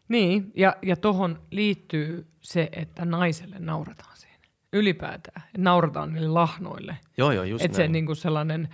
[0.08, 4.38] Niin, ja, ja tuohon liittyy se, että naiselle naurataan siinä.
[4.72, 6.96] Ylipäätään, että naurataan niille lahnoille.
[7.16, 7.92] Joo, joo, just Että se näin.
[7.92, 8.68] niinku sellainen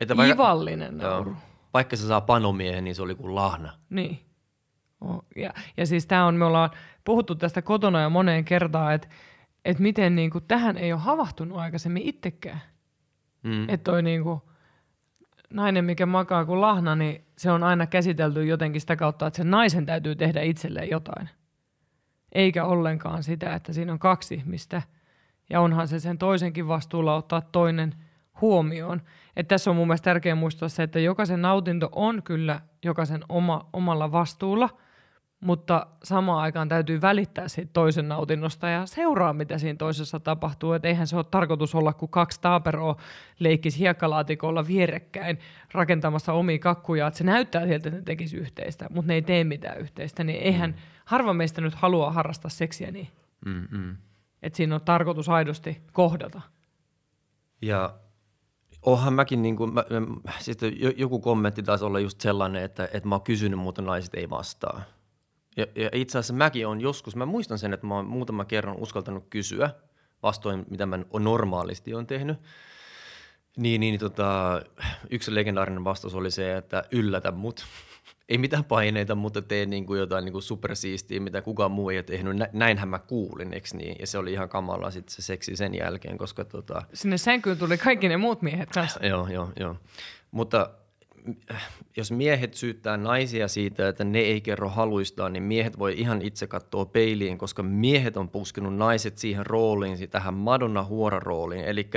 [0.00, 1.30] Että vaikka- ivallinen nauru.
[1.30, 1.40] Joo.
[1.74, 3.72] Vaikka se saa panomiehen, niin se oli kuin lahna.
[3.90, 4.20] Niin.
[5.00, 6.70] Oh, ja, ja siis tämä on, me ollaan
[7.04, 9.08] puhuttu tästä kotona jo moneen kertaan, että
[9.64, 12.60] et miten niinku, tähän ei ole havahtunut aikaisemmin itsekään.
[13.42, 13.62] Mm.
[13.68, 14.50] Että toi niinku,
[15.50, 19.50] nainen, mikä makaa kuin lahna, niin se on aina käsitelty jotenkin sitä kautta, että sen
[19.50, 21.28] naisen täytyy tehdä itselleen jotain.
[22.32, 24.82] Eikä ollenkaan sitä, että siinä on kaksi ihmistä.
[25.50, 27.94] Ja onhan se sen toisenkin vastuulla ottaa toinen
[28.40, 29.02] huomioon.
[29.36, 33.68] Et tässä on mun mielestä tärkeää muistaa se, että jokaisen nautinto on kyllä jokaisen oma,
[33.72, 34.68] omalla vastuulla,
[35.40, 40.72] mutta samaan aikaan täytyy välittää siitä toisen nautinnosta ja seuraa, mitä siinä toisessa tapahtuu.
[40.72, 42.96] Et eihän se ole tarkoitus olla, kun kaksi taaperoa
[43.38, 45.38] leikkisi hiekkalaatikolla vierekkäin
[45.72, 49.44] rakentamassa omia kakkuja, että se näyttää siltä, että ne tekisi yhteistä, mutta ne ei tee
[49.44, 50.74] mitään yhteistä, niin eihän
[51.04, 53.08] harva meistä nyt halua harrastaa seksiä niin,
[53.46, 53.96] Mm, mm.
[54.42, 56.40] että siinä on tarkoitus aidosti kohdata.
[57.62, 57.94] Ja
[58.82, 59.84] onhan mäkin, niin kuin, mä,
[60.24, 60.32] mä,
[60.78, 64.30] jo- joku kommentti taisi olla just sellainen, että, että mä oon kysynyt, mutta naiset ei
[64.30, 64.82] vastaa.
[65.56, 68.76] Ja, ja itse asiassa mäkin on joskus, mä muistan sen, että mä oon muutaman kerran
[68.76, 69.70] uskaltanut kysyä,
[70.22, 72.38] vastoin mitä mä normaalisti on tehnyt.
[73.56, 74.62] Niin, niin tota,
[75.10, 77.64] yksi legendaarinen vastaus oli se, että yllätä mut.
[78.28, 81.96] Ei mitään paineita, mutta tee niin kuin jotain niin kuin supersiistiä, mitä kukaan muu ei
[81.98, 82.36] ole tehnyt.
[82.36, 83.96] Nä- Näinhän mä kuulin, eikö niin?
[84.00, 87.78] Ja se oli ihan kamala sitten se seksi sen jälkeen, koska tota, Sinne sänkyyn tuli
[87.78, 89.06] kaikki ne muut miehet kanssa.
[89.06, 89.76] Joo, joo, joo.
[90.30, 90.70] Mutta
[91.96, 96.46] jos miehet syyttää naisia siitä, että ne ei kerro haluistaan, niin miehet voi ihan itse
[96.46, 101.64] katsoa peiliin, koska miehet on puskenut naiset siihen rooliin, tähän Madonna huora rooliin.
[101.64, 101.90] Eli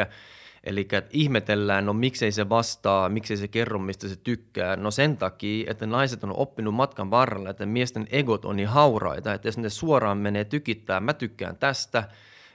[0.64, 4.76] Eli ihmetellään, no miksei se vastaa, miksei se kerro, mistä se tykkää.
[4.76, 9.34] No sen takia, että naiset on oppinut matkan varrella, että miesten egot on niin hauraita,
[9.34, 12.04] että jos ne suoraan menee tykittää, mä tykkään tästä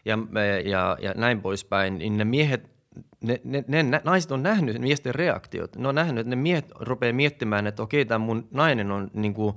[0.04, 0.18] ja,
[0.64, 2.77] ja, ja näin poispäin, niin ne miehet
[3.20, 5.76] ne, ne, ne, nä- naiset on nähnyt miesten reaktiot.
[5.76, 9.34] Ne on nähnyt, että ne miehet rupeaa miettimään, että okei, tämä mun nainen on niin
[9.34, 9.54] kuin,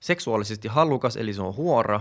[0.00, 2.00] seksuaalisesti halukas, eli se on huora.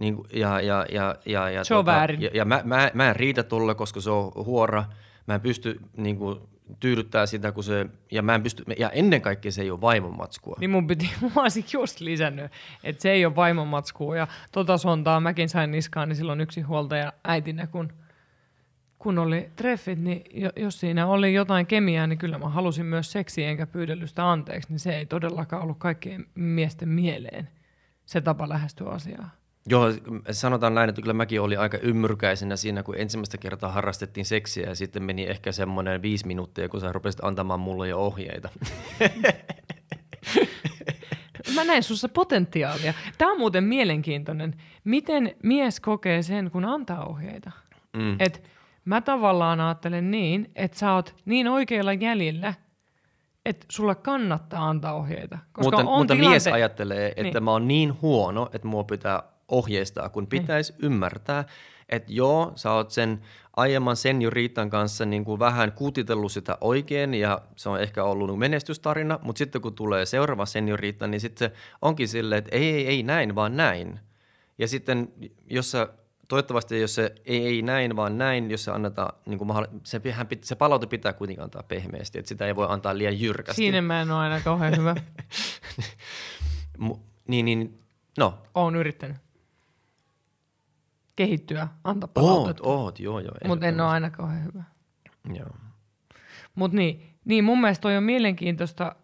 [0.00, 2.22] Niin, kuin, ja, ja, ja, ja, ja, Se on väärin.
[2.22, 4.84] Ja, ja mä, mä, mä en riitä tolle, koska se on huora.
[5.26, 6.40] Mä en pysty niin kuin,
[6.80, 10.56] tyydyttää sitä, kun se, ja mä en pysty, ja ennen kaikkea se ei ole vaimonmatskua.
[10.60, 12.52] Niin mun piti, mä olisin just lisännyt,
[12.84, 14.16] että se ei ole vaimonmatskua.
[14.16, 17.92] Ja tota sontaa mäkin sain niskaan, niin silloin yksi huoltaja äitinä, kun,
[19.02, 23.12] kun oli treffit, niin jo- jos siinä oli jotain kemiaa, niin kyllä mä halusin myös
[23.12, 27.48] seksiä enkä pyydellystä anteeksi, niin se ei todellakaan ollut kaikkien miesten mieleen
[28.06, 29.30] se tapa lähestyä asiaa.
[29.66, 29.86] Joo,
[30.30, 34.74] sanotaan näin, että kyllä mäkin olin aika ymmyrkäisenä siinä, kun ensimmäistä kertaa harrastettiin seksiä ja
[34.74, 38.48] sitten meni ehkä semmoinen viisi minuuttia, kun sä rupesit antamaan mulle jo ohjeita.
[41.54, 42.94] Mä näen sussa potentiaalia.
[43.18, 44.54] Tämä on muuten mielenkiintoinen.
[44.84, 47.50] Miten mies kokee sen, kun antaa ohjeita?
[47.96, 48.16] Mm.
[48.18, 48.51] Et
[48.84, 52.54] mä tavallaan ajattelen niin, että sä oot niin oikeilla jäljillä,
[53.46, 55.38] että sulle kannattaa antaa ohjeita.
[55.52, 57.34] Koska mutta on mutta tilante- mies ajattelee, että Niin.
[57.34, 57.44] niin.
[57.44, 60.84] mä oon niin huono, että mua pitää ohjeistaa, kun pitäisi niin.
[60.84, 61.44] ymmärtää,
[61.88, 63.20] että joo, sä oot sen
[63.56, 69.18] aiemman senioriitan kanssa niin kuin vähän kutitellut sitä oikein ja se on ehkä ollut menestystarina,
[69.22, 73.02] mutta sitten kun tulee seuraava senioriitta, niin sitten se onkin silleen, että ei, ei, ei
[73.02, 74.00] näin, vaan näin.
[74.58, 75.08] Ja sitten
[75.50, 75.88] jos sä,
[76.28, 80.00] toivottavasti jos se ei, ei näin, vaan näin, jos se annetaan, niin kuin mahdoll- se,
[80.10, 83.62] hän pit- se palaute pitää kuitenkin antaa pehmeästi, että sitä ei voi antaa liian jyrkästi.
[83.62, 84.94] Siinä mä en ole aina kauhean hyvä.
[87.28, 87.78] Niin, niin,
[88.18, 89.16] no, Oon yrittänyt
[91.16, 92.62] kehittyä, antaa oot, palautetta.
[92.68, 93.34] oot, joo, joo.
[93.46, 94.62] Mutta en ole aina kauhean hyvä.
[95.34, 95.50] Joo.
[96.54, 98.96] Mutta niin, niin, mun mielestä toi on mielenkiintoista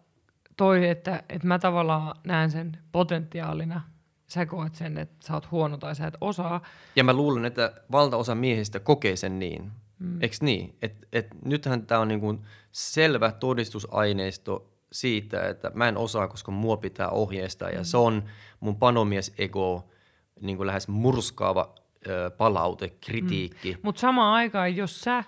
[0.57, 3.81] toi, että, että mä tavallaan näen sen potentiaalina.
[4.29, 6.61] Sä koet sen, että sä oot huono tai sä et osaa.
[6.95, 9.71] Ja mä luulen, että valtaosa miehistä kokee sen niin.
[9.99, 10.21] Mm.
[10.21, 10.75] Eikö niin?
[10.81, 12.39] Et, et nythän tämä on niinku
[12.71, 17.69] selvä todistusaineisto siitä, että mä en osaa, koska mua pitää ohjeistaa.
[17.69, 18.23] Ja se on
[18.59, 19.89] mun panomies ego
[20.41, 21.75] niin kuin lähes murskaava
[22.07, 23.77] ö, palaute, kritiikki.
[23.81, 25.23] Mutta samaan aikaan, jos sä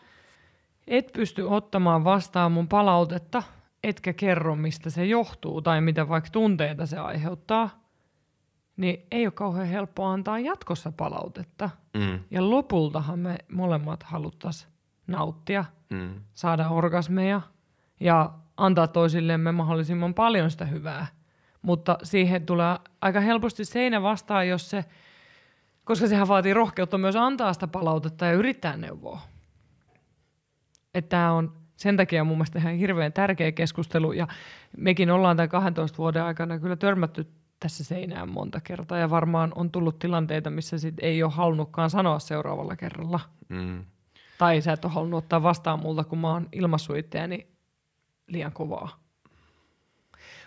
[0.87, 3.43] et pysty ottamaan vastaan mun palautetta,
[3.83, 7.80] etkä kerro, mistä se johtuu tai mitä vaikka tunteita se aiheuttaa,
[8.81, 11.69] niin ei ole kauhean helppo antaa jatkossa palautetta.
[11.97, 12.19] Mm.
[12.31, 14.71] Ja lopultahan me molemmat haluttaisiin
[15.07, 16.09] nauttia, Mm.
[16.33, 17.41] saada orgasmeja
[17.99, 21.07] ja antaa toisillemme mahdollisimman paljon sitä hyvää.
[21.61, 24.85] Mutta siihen tulee aika helposti seinä vastaan, jos se,
[25.83, 29.21] koska sehän vaatii rohkeutta myös antaa sitä palautetta ja yrittää neuvoa.
[30.93, 34.27] Että tämä on sen takia mun mielestä ihan hirveän tärkeä keskustelu ja
[34.77, 37.27] mekin ollaan tämän 12 vuoden aikana kyllä törmätty
[37.61, 42.19] tässä seinään monta kertaa ja varmaan on tullut tilanteita, missä sit ei ole halunnutkaan sanoa
[42.19, 43.19] seuraavalla kerralla.
[43.49, 43.85] Mm.
[44.37, 47.47] Tai sä et ole halunnut ottaa vastaan multa, kun mä oon ilmassut itseäni
[48.27, 48.99] liian kovaa.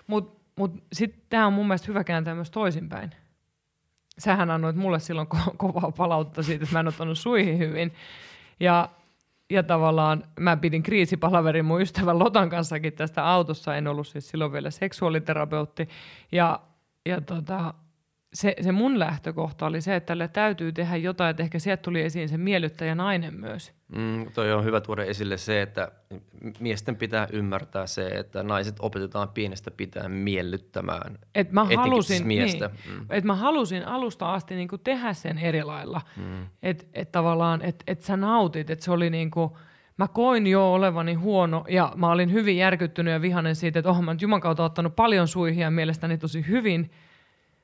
[0.07, 3.11] Mutta mut, mut sitten tämä on mun mielestä hyvä kääntää myös toisinpäin.
[4.19, 7.95] Sähän annoit mulle silloin ko- kovaa palautetta siitä, että mä en ottanut suihin hyvin.
[8.61, 8.89] Ja,
[9.51, 13.77] ja tavallaan mä pidin kriisipalaverin mun ystävän Lotan kanssakin tästä autossa.
[13.77, 15.89] En ollut siis silloin vielä seksuaaliterapeutti.
[16.33, 16.61] Ja,
[17.07, 17.75] ja tota,
[18.35, 22.01] se, se mun lähtökohta oli se, että tälle täytyy tehdä jotain, että ehkä sieltä tuli
[22.01, 23.73] esiin se miellyttäjä nainen myös.
[23.89, 25.93] Mm, toi on hyvä tuoda esille se, että
[26.61, 31.19] miesten pitää ymmärtää se, että naiset opetetaan pienestä pitäen miellyttämään.
[31.35, 32.71] Et mä Etenkin halusin, siis miestä.
[32.87, 33.07] Niin, Mm.
[33.11, 36.01] et mä halusin alusta asti niinku tehdä sen eri lailla.
[36.17, 36.47] Mm.
[36.63, 39.59] Että et tavallaan, että et sä nautit, että se oli niinku,
[39.97, 44.03] mä koin jo olevani huono ja mä olin hyvin järkyttynyt ja vihanen siitä, että oh,
[44.03, 46.91] mä nyt Juman kautta ottanut paljon suihia mielestäni tosi hyvin,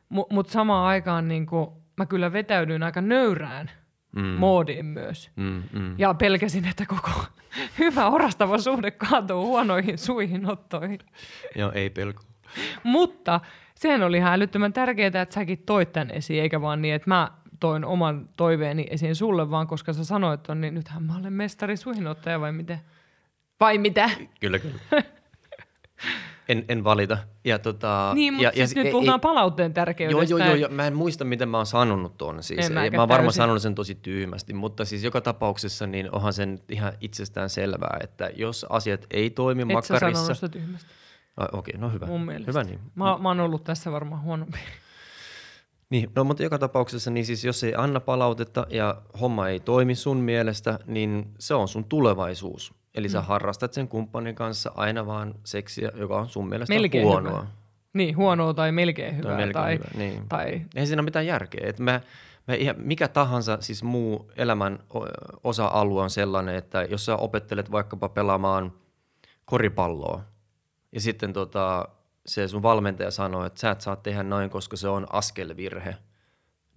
[0.08, 3.70] mutta mut samaan aikaan niinku, mä kyllä vetäydyin aika nöyrään
[4.16, 4.22] Mm.
[4.22, 5.30] moodiin myös.
[5.36, 5.94] Mm, mm.
[5.98, 7.10] Ja pelkäsin, että koko
[7.78, 10.98] hyvä orastava suhde kaatuu huonoihin suihinottoihin.
[11.56, 12.22] Joo, ei pelko.
[12.82, 13.40] Mutta
[13.74, 17.30] sehän oli ihan älyttömän tärkeää, että säkin toit tämän esiin, eikä vaan niin, että mä
[17.60, 21.76] toin oman toiveeni esiin sulle, vaan koska sä sanoit on, niin nythän mä olen mestari
[21.76, 22.80] suihinottaja vai miten?
[23.60, 24.10] Vai mitä?
[24.40, 24.78] Kyllä, kyllä.
[26.48, 27.18] En, en valita.
[27.44, 30.34] Ja, tota, Niin, mutta ja, siis ja, nyt puhutaan palautteen tärkeydestä.
[30.34, 30.70] Joo, joo, joo, joo.
[30.70, 32.42] Mä en muista, miten mä oon sanonut tuon.
[32.42, 32.66] Siis.
[32.66, 36.32] En mä, mä oon varmaan sanonut sen tosi tyhmästi, mutta siis joka tapauksessa niin onhan
[36.32, 40.20] sen ihan itsestään selvää, että jos asiat ei toimi Et sä makkarissa...
[40.20, 40.90] sanonut sitä tyhmästi,
[41.36, 42.06] Ah, Okei, no hyvä.
[42.06, 42.50] mun mielestä.
[42.50, 42.80] Hyvä niin.
[42.94, 44.58] Mä, mä oon ollut tässä varmaan huonompi.
[45.90, 49.94] Niin, no mutta joka tapauksessa, niin siis jos ei anna palautetta ja homma ei toimi
[49.94, 52.74] sun mielestä, niin se on sun tulevaisuus.
[52.94, 53.12] Eli Mm.
[53.12, 57.40] sä harrastat sen kumppanin kanssa aina vaan seksiä, joka on sun mielestä Melkein huonoa.
[57.40, 57.50] hyvä.
[57.92, 59.36] Niin, huonoa tai melkein hyvää.
[59.36, 60.28] melkein tai, hyvä, niin.
[60.28, 61.60] tai Ei siinä ole mitään järkeä.
[61.68, 62.00] Et mä,
[62.48, 64.78] mä ihan, mikä tahansa siis muu elämän
[65.44, 68.72] osa-alue on sellainen, että jos sä opettelet vaikkapa pelaamaan
[69.44, 70.20] koripalloa
[70.92, 71.88] ja sitten tota,
[72.26, 75.96] se sun valmentaja sanoo, että sä et saa tehdä noin, koska se on askelvirhe,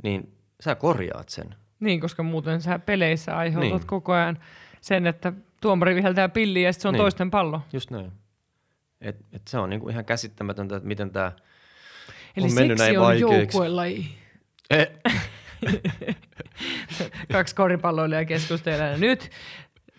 [0.04, 1.56] niin sä korjaat sen.
[1.80, 3.88] Niin, koska muuten sä peleissä aiheutat Niin.
[3.88, 4.40] koko ajan
[4.82, 7.02] sen, että tuomari viheltää pilliä ja se on Niin.
[7.02, 7.62] toisten pallo.
[7.74, 8.12] Just näin.
[9.02, 11.32] Et, et se on niinku ihan käsittämätöntä, että miten tämä
[12.38, 14.18] Eli on mennyt näin on joukkuelaji.
[14.70, 14.92] Eh,
[17.32, 18.92] Kaksi koripalloilijaa keskustelee.
[18.92, 19.30] Ja Nyt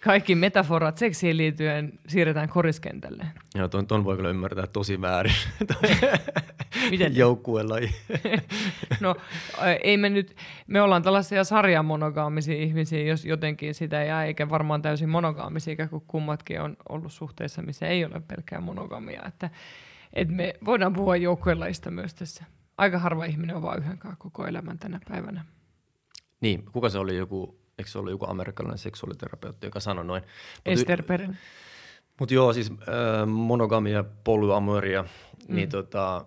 [0.04, 3.26] kaikki metaforat seksiin liittyen siirretään koriskentälle.
[3.54, 5.34] joo, ton, ton voi kyllä ymmärtää tosi väärin.
[6.90, 7.16] Miten?
[7.16, 7.90] Joukkuelaji.
[9.00, 9.16] No
[9.62, 10.36] ä, ei me nyt,
[10.66, 16.60] me ollaan tällaisia sarjamonogaamisia ihmisiä, jos jotenkin sitä jää, eikä varmaan täysin monogaamisia, kun kummatkin
[16.60, 19.22] on ollut suhteessa, missä ei ole pelkkää monogamia.
[19.26, 19.50] Että,
[20.12, 22.44] et me voidaan puhua joukkuelaista myös tässä.
[22.78, 25.44] Aika harva ihminen on vaan yhden koko elämän tänä päivänä.
[26.40, 30.22] Niin, kuka se oli joku, eikö se ollut joku amerikkalainen seksuaaliterapeutti, joka sanoi noin.
[30.66, 31.38] Ester Peren.
[32.20, 35.54] mut joo, siis äh, monogamia, polyamoria, mm.
[35.54, 36.24] niin tota,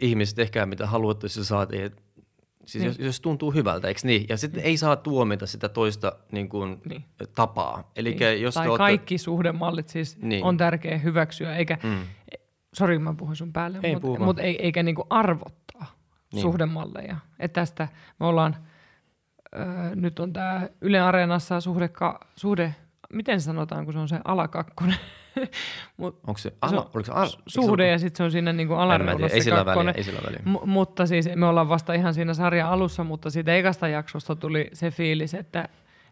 [0.00, 1.90] ihmiset tehkää mitä haluatte, jos sä saat, ei,
[2.66, 2.86] siis Niin.
[2.88, 4.26] jos, jos tuntuu hyvältä, eikö niin?
[4.28, 7.04] Ja sitten ei saa tuomita sitä toista niin kuin, Niin.
[7.34, 7.90] tapaa.
[7.96, 8.42] Eli Niin.
[8.42, 10.28] jos tai te ootte- kaikki suhdemallit siis Niin.
[10.28, 10.44] niin.
[10.44, 11.98] on tärkeä hyväksyä, eikä, Mm.
[12.74, 15.88] sori mä puhun sun päälle, Ei, mutta mut ei, eikä niinku arvottaa Niin.
[16.32, 16.42] niin.
[16.42, 17.16] suhdemalleja.
[17.38, 17.88] Et tästä
[18.20, 18.56] me ollaan,
[19.56, 22.74] öö, nyt on tämä Yle Areenassa suhdeka, suhde,
[23.12, 24.96] miten sanotaan, kun se on se alakakkonen,
[25.96, 28.52] Mut Onko se, se ala, on oliko se ala, suhde ja sitten se on siinä
[28.52, 30.40] niinku alareunassa ei sillä väliä, ei sillä väliä.
[30.44, 34.70] M- mutta siis me ollaan vasta ihan siinä sarjan alussa, mutta siitä ekasta jaksosta tuli
[34.72, 35.68] se fiilis, että,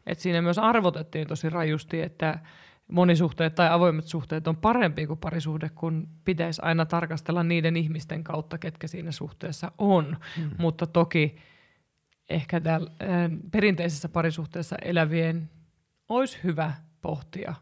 [0.07, 2.39] että siinä myös arvotettiin tosi rajusti, että
[2.89, 8.59] monisuhteet tai avoimet suhteet on parempi kuin parisuhde, kun pitäisi aina tarkastella niiden ihmisten kautta,
[8.59, 10.17] ketkä siinä suhteessa on.
[10.37, 10.51] Mm.
[10.59, 11.37] Mutta toki
[12.29, 13.09] ehkä täällä äh,
[13.51, 15.51] perinteisessä parisuhteessa elävien
[16.09, 17.55] olisi hyvä pohtia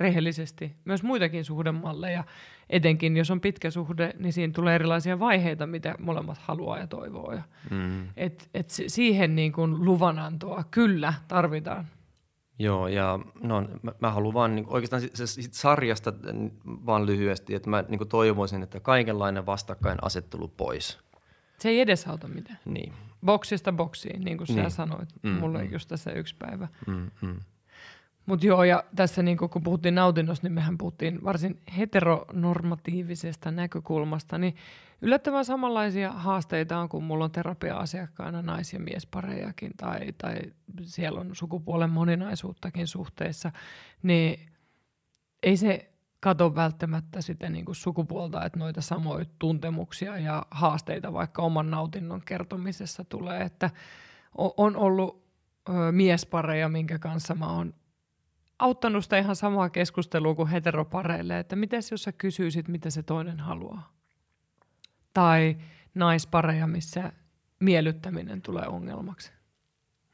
[0.00, 2.24] rehellisesti myös muitakin suhdemalleja.
[2.70, 7.32] Etenkin jos on pitkä suhde, niin siinä tulee erilaisia vaiheita, mitä molemmat haluaa ja toivoo.
[7.32, 8.08] Ja Mm.
[8.16, 11.86] et, et si- siihen niin kuin luvanantoa kyllä tarvitaan.
[12.58, 16.12] Joo, ja no, mä, mä haluan vaan niin, oikeastaan sit, sit sarjasta
[16.64, 20.98] vaan lyhyesti, että mä niin toivoisin, että kaikenlainen vastakkainasettelu pois.
[21.58, 22.58] Se ei edesauta mitään.
[22.64, 22.92] Niin.
[23.24, 24.70] Boksista boksiin, niin kuin niin.
[24.70, 25.08] sä sanoit.
[25.22, 25.72] Mm, Mulla mm.
[25.72, 26.68] just tässä yksi päivä.
[26.86, 27.36] Mm, mm.
[28.26, 34.56] Mutta joo, ja tässä niin kun puhuttiin nautinnosta, niin mehän puhuttiin varsin heteronormatiivisesta näkökulmasta, niin
[35.02, 40.38] yllättävän samanlaisia haasteita on, kun mulla on terapia-asiakkaana nais- ja miesparejakin, tai, tai
[40.82, 43.52] siellä on sukupuolen moninaisuuttakin suhteessa,
[44.02, 44.46] niin
[45.42, 45.87] ei se
[46.20, 52.22] kato välttämättä sitä niin kuin sukupuolta, että noita samoja tuntemuksia ja haasteita vaikka oman nautinnon
[52.24, 53.70] kertomisessa tulee, että
[54.34, 55.28] on ollut
[55.92, 57.74] miespareja, minkä kanssa mä oon
[58.58, 63.40] auttanut sitä ihan samaa keskustelua kuin heteropareille, että miten jos sä kysyisit, mitä se toinen
[63.40, 63.92] haluaa.
[65.14, 65.56] Tai
[65.94, 67.12] naispareja, missä
[67.60, 69.32] miellyttäminen tulee ongelmaksi.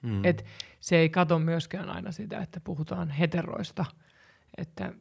[0.03, 0.25] Mm.
[0.25, 0.45] Et
[0.81, 3.85] se ei kato myöskään aina sitä, että puhutaan heteroista.
[4.59, 4.93] Että,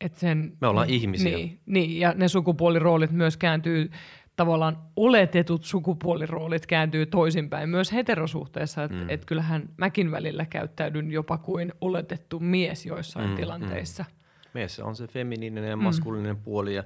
[0.00, 1.36] et sen, Me ollaan ihmisiä.
[1.36, 3.90] Niin, niin, ja ne sukupuoliroolit myös kääntyy
[4.36, 9.10] tavallaan oletetut sukupuoliroolit kääntyy toisinpäin myös heterosuhteessa, että mm.
[9.10, 13.36] et kyllähän mäkin välillä käyttäydyn jopa kuin oletettu mies joissain mm, mm.
[13.36, 14.04] tilanteissa.
[14.08, 14.50] Mm.
[14.54, 15.82] Mies on se feminiininen ja mm.
[15.82, 16.42] maskuliininen mm.
[16.42, 16.84] puoli ja,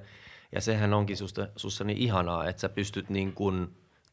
[0.51, 3.67] ja sehän onkin susta, sussa niin ihanaa, että sä pystyt niin kuin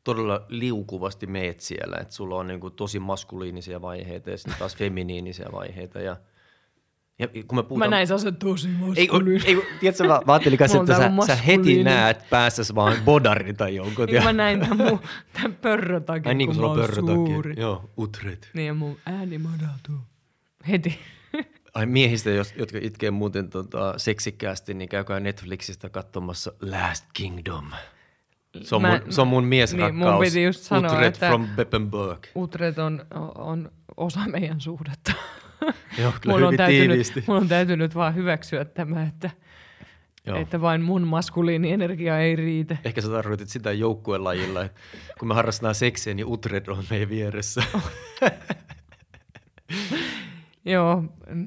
[0.04, 4.76] todella liukuvasti meet siellä, että sulla on niin kuin tosi maskuliinisia vaiheita ja sitten taas
[4.76, 6.16] feminiinisiä vaiheita ja–
[7.20, 7.90] ja kun me puhutaan...
[7.90, 9.08] Mä näin se tosi Ei,
[9.44, 13.74] ei, tiedätkö, mä, mä ajattelin kanssa, että sä, sä, heti näet päässäsi vaan bodarin tai
[13.74, 14.06] jonkun.
[14.06, 15.00] Niin mä näin tämän, mun,
[15.32, 17.62] tämän pörrötakin, Ai, niin, kun, kun sulla on pörrötakin.
[17.62, 18.50] Joo, utret.
[18.54, 20.06] Niin ja mun ääni madaltuu.
[20.68, 20.98] Heti.
[21.74, 27.70] Ai miehistä, jotka itkee muuten tota, seksikkäästi, niin käykää Netflixistä katsomassa Last Kingdom.
[28.62, 29.94] Se on, mä, mun, se on mun miesrakkaus.
[29.94, 32.26] Niin, mun piti just sanoa, Utred että from Beppenberg.
[32.36, 35.12] Utred on, on osa meidän suhdetta.
[35.98, 39.30] Joo, kyllä mun, on täytynyt, mun on täytynyt vaan hyväksyä tämä, että,
[40.34, 42.76] että vain mun maskuliinienergia ei riitä.
[42.84, 44.80] Ehkä sä tarkoitit sitä joukkuelajilla, että
[45.18, 47.62] kun me harrastetaan seksiä, niin Utred on meidän vieressä.
[50.64, 51.04] Joo,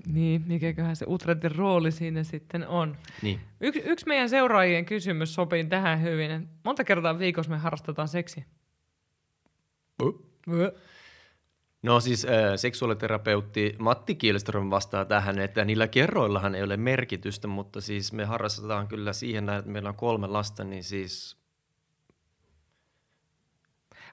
[0.07, 2.97] niin, mikäköhän se Utredin rooli siinä sitten on.
[3.21, 3.39] Niin.
[3.61, 6.49] Y- yksi meidän seuraajien kysymys sopii tähän hyvin.
[6.63, 8.43] Monta kertaa viikossa me harrastetaan seksiä?
[10.03, 10.07] Uh.
[10.47, 10.79] Uh.
[11.83, 17.81] No siis äh, seksuaaliterapeutti Matti Kielström vastaa tähän, että niillä kerroillahan ei ole merkitystä, mutta
[17.81, 21.37] siis me harrastetaan kyllä siihen, että meillä on kolme lasta, niin siis...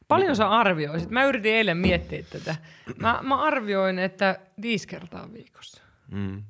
[0.09, 1.11] Paljon sä arvioisit?
[1.11, 2.57] Mä yritin eilen miettiä tätä.
[2.97, 5.83] Mä, mä arvioin, että viisi kertaa viikossa.
[6.11, 6.43] Mm.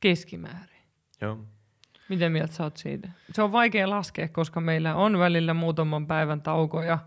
[0.00, 0.82] Keskimäärin.
[1.20, 1.38] Joo.
[2.08, 3.08] Miten mieltä sä oot siitä?
[3.32, 6.98] Se on vaikea laskea, koska meillä on välillä muutaman päivän taukoja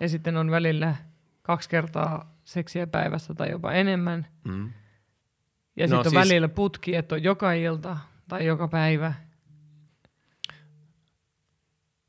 [0.00, 0.96] ja sitten on välillä
[1.42, 4.26] kaksi kertaa seksiä päivässä tai jopa enemmän.
[4.44, 4.72] Mm.
[5.76, 6.14] Ja no, sitten on siis...
[6.14, 7.96] välillä putki, että on joka ilta
[8.28, 9.14] tai joka päivä.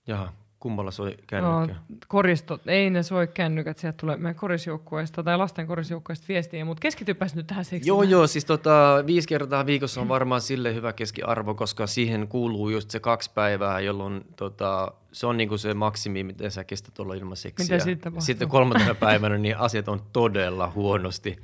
[0.08, 0.34] Jaha,
[0.66, 1.74] kummalla soi kännykkä?
[1.90, 6.82] No, koristot, ei ne soi kännykät, sieltä tulee meidän korisjoukkueesta tai lasten korisjoukkueesta viestiä, mutta
[6.82, 7.88] keskitypäs nyt tähän seksiin.
[7.88, 12.70] Joo, joo, siis tota, viisi kertaa viikossa on varmaan sille hyvä keskiarvo, koska siihen kuuluu
[12.70, 17.14] just se kaksi päivää, jolloin tota, se on niinku se maksimi, miten sä kestät olla
[17.14, 17.76] ilman seksiä.
[17.76, 21.38] Mitä sitten Sitten kolmantena päivänä niin asiat on todella huonosti.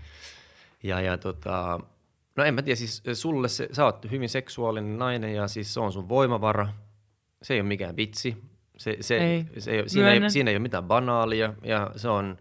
[0.83, 1.79] Ja, ja tota,
[2.35, 5.79] no en mä tiedä, siis sulle se, sä oot hyvin seksuaalinen nainen ja siis se
[5.79, 6.67] on sun voimavara.
[7.41, 8.50] Se ei ole mikään vitsi.
[8.81, 9.45] Se, se, ei.
[9.57, 12.37] Se ei, siinä, ei, siinä ei ole mitään banaalia ja se on,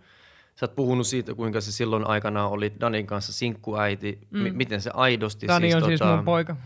[0.56, 4.40] sä oot puhunut siitä, kuinka se silloin aikana oli Danin kanssa sinkkuäiti, mm.
[4.40, 5.48] m- miten se aidosti.
[5.48, 6.56] Dani siis, on siis tota, mun poika.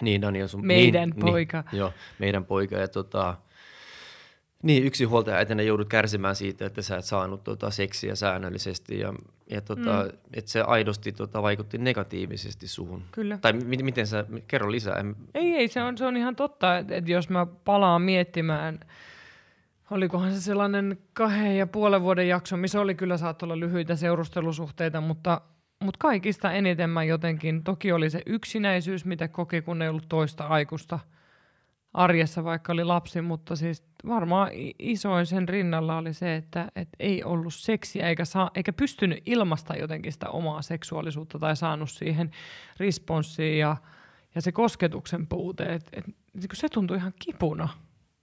[0.00, 1.64] Niin, Dani on sun Meidän niin, poika.
[1.72, 3.36] Niin, joo, meidän poika ja tota,
[4.62, 9.14] niin, yksi huoltaja äitinä joudut kärsimään siitä, että sä et saanut tota, seksiä säännöllisesti ja,
[9.50, 10.18] ja tota, mm.
[10.34, 13.02] että se aidosti tota, vaikutti negatiivisesti suhun.
[13.12, 13.38] Kyllä.
[13.40, 15.04] Tai m- miten sä, kerro lisää.
[15.34, 18.80] Ei, ei, se on, se on ihan totta, että, että jos mä palaan miettimään,
[19.92, 25.00] olikohan se sellainen kahden ja puolen vuoden jakso, missä oli kyllä saattoi olla lyhyitä seurustelusuhteita,
[25.00, 25.40] mutta,
[25.84, 30.46] mutta kaikista eniten mä jotenkin, toki oli se yksinäisyys, mitä koki, kun ei ollut toista
[30.46, 30.98] aikuista–
[31.94, 37.24] arjessa, vaikka oli lapsi, mutta siis varmaan isoin sen rinnalla oli se, että et ei
[37.24, 42.30] ollut seksiä eikä, saa, eikä pystynyt ilmasta jotenkin sitä omaa seksuaalisuutta tai saanut siihen
[42.76, 43.76] responssiin ja,
[44.34, 47.68] ja se kosketuksen puute, että et, et, se tuntui ihan kipuna.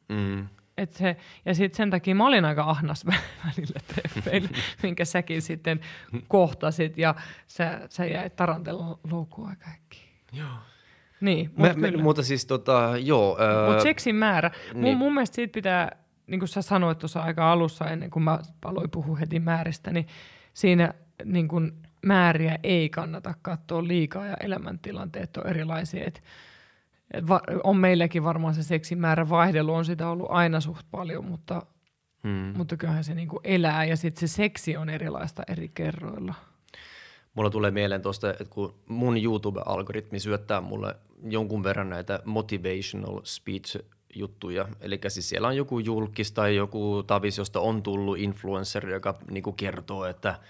[0.10, 0.48] Mm.
[0.80, 3.06] Et se, ja sitten sen takia mä olin aika ahnas
[3.46, 4.50] välillä treffeillä,
[4.84, 5.80] minkä säkin sitten
[6.28, 7.16] kohtasit ja
[7.48, 10.04] sä, sä jäit tarantella loukkuun aika äkkiä.
[10.32, 10.48] Joo.
[11.22, 13.38] Niin, mutta, me, me, mutta siis tota, joo.
[13.68, 14.52] Mutta seksin määrä.
[14.74, 14.84] Niin.
[14.84, 15.92] Mun, mun mielestä siitä pitää,
[16.28, 20.08] niin kuin sä sanoit tuossa aika alussa, ennen kuin mä aloin puhua heti määristä, niin
[20.54, 20.94] siinä
[21.26, 21.72] niin kuin
[22.06, 26.04] määriä ei kannata katsoa liikaa ja elämäntilanteet on erilaisia.
[26.06, 26.24] Et, et
[27.28, 31.66] va, on meilläkin varmaan se seksimäärä vaihdelu on sitä ollut aina suht paljon, mutta,
[32.24, 32.54] hmm.
[32.58, 36.34] mutta kyllähän se niinku elää ja sitten se seksi on erilaista eri kerroilla.
[37.34, 43.78] Mulla tulee mieleen tuosta, että kun mun YouTube-algoritmi syöttää mulle jonkun verran näitä motivational speech
[44.16, 44.68] juttuja.
[44.82, 49.52] Eli siis siellä on joku julkis tai joku tavis, josta on tullut influencer, joka niinku
[49.52, 50.40] kertoo, että–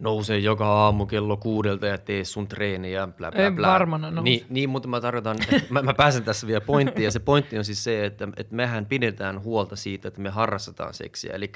[0.00, 3.68] nousee joka aamu kello kuudelta ja tee sun treeniä, bla bla bla.
[3.68, 4.22] varmana nouse.
[4.22, 5.36] Niin, niin, mutta mä tarkoitan,
[5.70, 8.86] mä, mä pääsen tässä vielä pointtiin, ja se pointti on siis se, että, että mehän
[8.86, 11.52] pidetään huolta siitä, että me harrastetaan seksiä, eli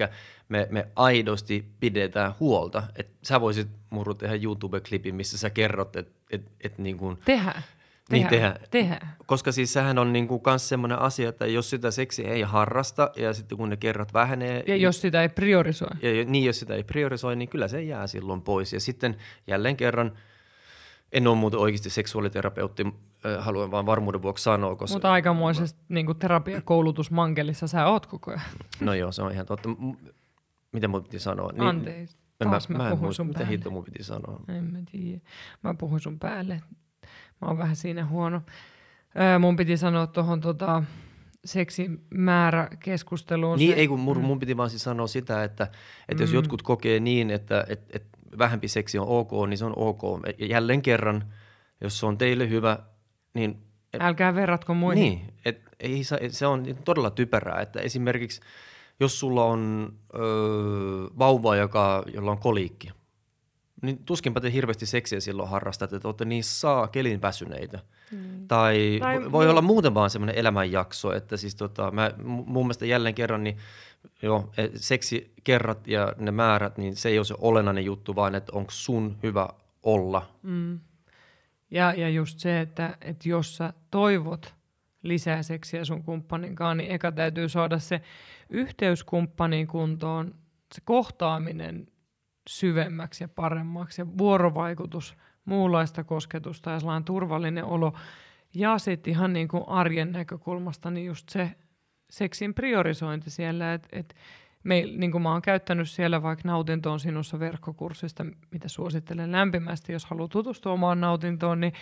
[0.49, 6.13] me, me aidosti pidetään huolta, että sä voisit murru tehdä YouTube-klipin, missä sä kerrot, että
[6.31, 7.63] et, et niin kuin, Tehdään.
[8.11, 8.57] Niin tehdään.
[8.71, 9.17] tehdään.
[9.27, 13.33] Koska siis sehän on niinku kans semmoinen asia, että jos sitä seksiä ei harrasta ja
[13.33, 14.65] sitten kun ne kerrat vähenee.
[14.67, 15.89] Ja jos sitä ei priorisoi.
[16.03, 18.73] Ja, niin, jos sitä ei priorisoi, niin kyllä se jää silloin pois.
[18.73, 20.13] Ja sitten jälleen kerran,
[21.13, 22.87] en ole muuten oikeasti seksuaaliterapeutti,
[23.39, 24.77] haluan vaan varmuuden vuoksi sanoa.
[24.77, 24.95] Koska...
[24.95, 28.43] Mutta aikamoisesta niin terapiakoulutusmankelissa sä oot koko ajan.
[28.81, 29.69] No joo, se on ihan totta.
[30.73, 31.53] Mitä mun piti sanoa?
[31.53, 32.17] Niin, Anteeksi.
[32.39, 33.53] Taas mä, mä, mä puhun muista, sun mitä päälle.
[33.53, 34.41] hitto mun piti sanoa?
[34.49, 35.21] En mä tiedä.
[35.63, 36.63] Mä puhun sun päälle.
[37.41, 38.43] Mä oon vähän siinä huono.
[39.21, 40.83] Öö, mun piti sanoa tuohon tota,
[41.45, 43.59] seksimäärä keskusteluun.
[43.59, 44.25] Niin, se, ei kun mun, mm.
[44.25, 45.69] mun piti vaan siis sanoa sitä, että,
[46.09, 46.35] että jos mm.
[46.35, 50.03] jotkut kokee niin, että että että vähempi seksi on ok, niin se on ok.
[50.39, 51.33] Ja jälleen kerran,
[51.81, 52.79] jos se on teille hyvä,
[53.35, 53.59] niin...
[53.93, 55.03] Et, Älkää verratko muihin.
[55.03, 58.41] Niin, et, ei, se on todella typerää, että esimerkiksi
[59.01, 60.23] jos sulla on öö,
[61.19, 62.91] vauva, joka, jolla on koliikki,
[63.87, 67.79] niin tuskinpä te hirveästi seksiä silloin harrastat, että olette niin saa kelin väsyneitä.
[68.11, 68.49] Mm.
[68.49, 73.15] Tai, tai voi olla muuten vaan semmoinen elämänjakso, että siis tota, mä, mun mielestä jälleen
[73.15, 73.57] kerran, niin
[74.23, 78.53] joo, seksi kerrat ja ne määrät, niin se ei ole se olennainen juttu, vaan että
[78.53, 79.49] onko sun hyvä
[79.83, 80.31] olla.
[80.43, 80.81] Mm.
[81.71, 84.55] Ja, ja just se, että, että jos sä toivot
[85.03, 88.01] lisää seksiä sun kumppaninkaan, niin eka täytyy saada se
[88.51, 90.35] yhteyskumppaniin kuntoon,
[90.75, 91.87] se kohtaaminen
[92.49, 97.95] syvemmäksi ja paremmaksi ja vuorovaikutus, muunlaista kosketusta ja sellainen turvallinen olo.
[98.55, 101.51] Ja sitten ihan niin kuin arjen näkökulmasta, niin just se
[102.11, 104.15] seksin priorisointi siellä, että et
[104.97, 110.29] niin kuin mä oon käyttänyt siellä vaikka nautintoon sinussa verkkokurssista, mitä suosittelen lämpimästi, jos haluaa
[110.29, 111.73] tutustua omaan nautintoon, niin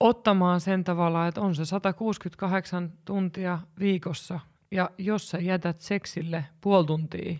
[0.00, 4.40] ottamaan sen tavalla, että on se 168 tuntia viikossa,
[4.70, 7.38] ja jos sä jätät seksille puoli tuntia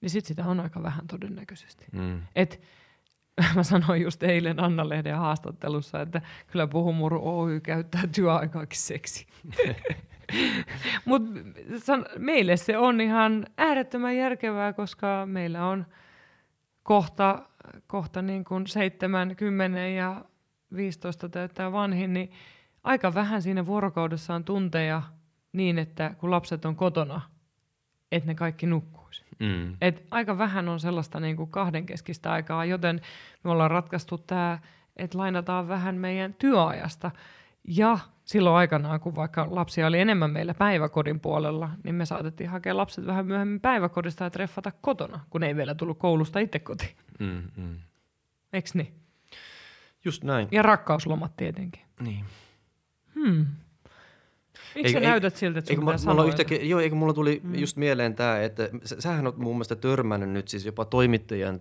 [0.00, 1.86] niin sit sitä on aika vähän todennäköisesti.
[1.92, 2.22] Mm.
[2.36, 2.60] Et,
[3.54, 9.26] mä sanoin just eilen Anna-lehden haastattelussa, että kyllä Puhumuru Oy käyttää työaikaakin seksi.
[11.04, 11.30] Mutta
[12.18, 15.86] meille se on ihan äärettömän järkevää, koska meillä on
[16.82, 17.48] kohta,
[17.86, 20.24] kohta niin kuin 7, 10 ja
[20.76, 22.30] 15 täyttää vanhin, niin
[22.84, 25.02] aika vähän siinä vuorokaudessa on tunteja
[25.52, 27.20] niin, että kun lapset on kotona,
[28.12, 28.97] että ne kaikki nukkuisi.
[29.40, 29.76] Mm.
[29.80, 33.00] Et aika vähän on sellaista niin kuin kahdenkeskistä aikaa, joten
[33.44, 34.58] me ollaan ratkaistu tämä,
[34.96, 37.10] että lainataan vähän meidän työajasta.
[37.64, 42.76] Ja silloin aikanaan, kun vaikka lapsia oli enemmän meillä päiväkodin puolella, niin me saatettiin hakea
[42.76, 46.96] lapset vähän myöhemmin päiväkodista ja treffata kotona, kun ei vielä tullut koulusta itse kotiin.
[47.18, 47.76] Mm, mm.
[48.52, 48.94] Eiks niin?
[50.04, 50.48] Just näin.
[50.50, 51.82] Ja rakkauslomat tietenkin.
[52.00, 52.24] Niin.
[53.14, 53.46] Hmm.
[54.74, 57.54] Miksi sä näytät siltä, että sun mulla, mulla yhtäkkiä, Joo, eikö mulla tuli mm.
[57.54, 61.60] just mieleen tämä, että sähän on mun mielestä törmännyt nyt siis jopa toimittajan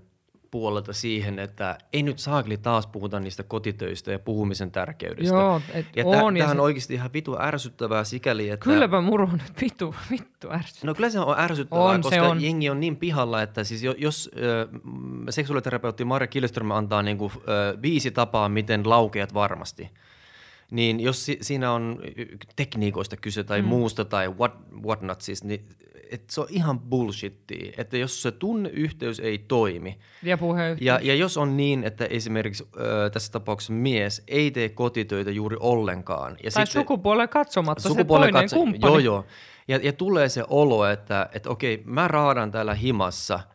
[0.52, 5.36] puolelta siihen, että ei nyt saakli taas puhuta niistä kotitöistä ja puhumisen tärkeydestä.
[5.36, 6.12] Joo, et ja on.
[6.12, 6.62] Tämähän ja on se...
[6.62, 8.64] oikeasti ihan vitu ärsyttävää sikäli, että...
[8.64, 10.92] Kylläpä muru nyt vittu, vittu ärsyttävää.
[10.92, 12.44] No kyllä se on ärsyttävää, on, koska on.
[12.44, 14.82] jengi on niin pihalla, että siis jos äh,
[15.30, 19.90] seksuaaliterapeutti Marja Kilström antaa niinku, äh, viisi tapaa, miten laukeat varmasti–
[20.72, 22.00] niin jos si- siinä on
[22.56, 23.68] tekniikoista kyse tai mm.
[23.68, 24.54] muusta tai what,
[24.86, 25.66] what not siis, niin
[26.12, 29.98] et se on ihan bullshittia, että jos se tunneyhteys ei toimi.
[30.24, 30.38] Ja
[30.82, 35.58] Ja, ja jos on niin, että esimerkiksi ö, tässä tapauksessa mies ei tee kotitöitä juuri
[35.60, 36.38] ollenkaan.
[36.44, 38.92] Ja tai sitten, sukupuolen katsomatta sukupuolen se toinen katso- kumppani.
[38.94, 39.26] Joo, joo.
[39.68, 43.40] Ja, ja tulee se olo, että, että okei, mä raadan täällä himassa–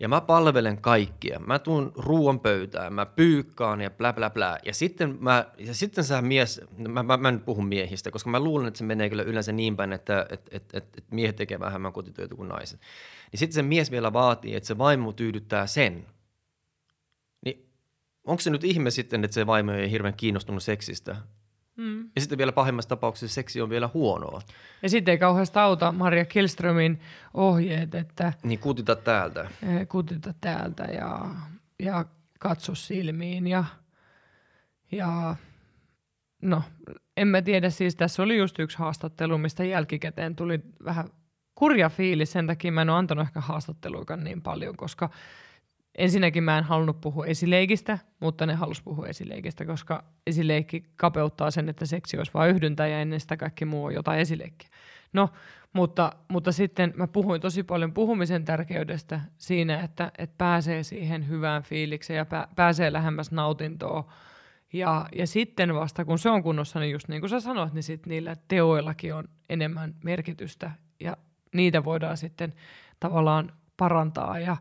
[0.00, 1.38] ja mä palvelen kaikkia.
[1.38, 4.58] Mä tuun ruoan pöytään, mä pyykkaan ja blä blä blä.
[4.64, 8.40] Ja sitten, mä, ja sitten sä mies, mä, mä, mä en puhu miehistä, koska mä
[8.40, 11.60] luulen, että se menee kyllä yleensä niin päin, että et, et, et, et miehet tekee
[11.60, 12.80] vähemmän kotitöitä kuin naiset.
[13.32, 16.06] Niin sitten se mies vielä vaatii, että se vaimo tyydyttää sen.
[17.44, 17.70] Niin
[18.24, 21.16] onko se nyt ihme sitten, että se vaimo ei hirveän kiinnostunut seksistä?
[21.76, 22.10] Mm.
[22.14, 24.42] Ja sitten vielä pahimmassa tapauksessa seksi on vielä huonoa.
[24.82, 27.00] Ja sitten ei kauheasti auta Maria Kilströmin
[27.34, 28.32] ohjeet, että...
[28.42, 29.50] Niin kutita täältä.
[29.88, 31.20] Kutita täältä ja,
[31.82, 32.04] ja
[32.38, 33.64] katso silmiin ja,
[34.92, 35.36] ja
[36.42, 36.62] no
[37.16, 41.10] en mä tiedä, siis tässä oli just yksi haastattelu, mistä jälkikäteen tuli vähän
[41.54, 45.10] kurja fiilis, sen takia mä en ole antanut ehkä haastatteluikaan niin paljon, koska
[45.98, 51.68] ensinnäkin mä en halunnut puhua esileikistä, mutta ne halus puhua esileikistä, koska esileikki kapeuttaa sen,
[51.68, 54.70] että seksi olisi vain yhdyntä ja ennen sitä kaikki muu on jotain esileikkiä.
[55.12, 55.30] No,
[55.72, 61.62] mutta, mutta sitten mä puhuin tosi paljon puhumisen tärkeydestä siinä, että, että pääsee siihen hyvään
[61.62, 64.12] fiilikseen ja pääsee lähemmäs nautintoa.
[64.72, 67.82] Ja, ja sitten vasta kun se on kunnossa, niin just niin kuin sä sanoit, niin
[67.82, 70.70] sit niillä teoillakin on enemmän merkitystä
[71.00, 71.16] ja
[71.54, 72.54] niitä voidaan sitten
[73.00, 74.56] tavallaan parantaa ja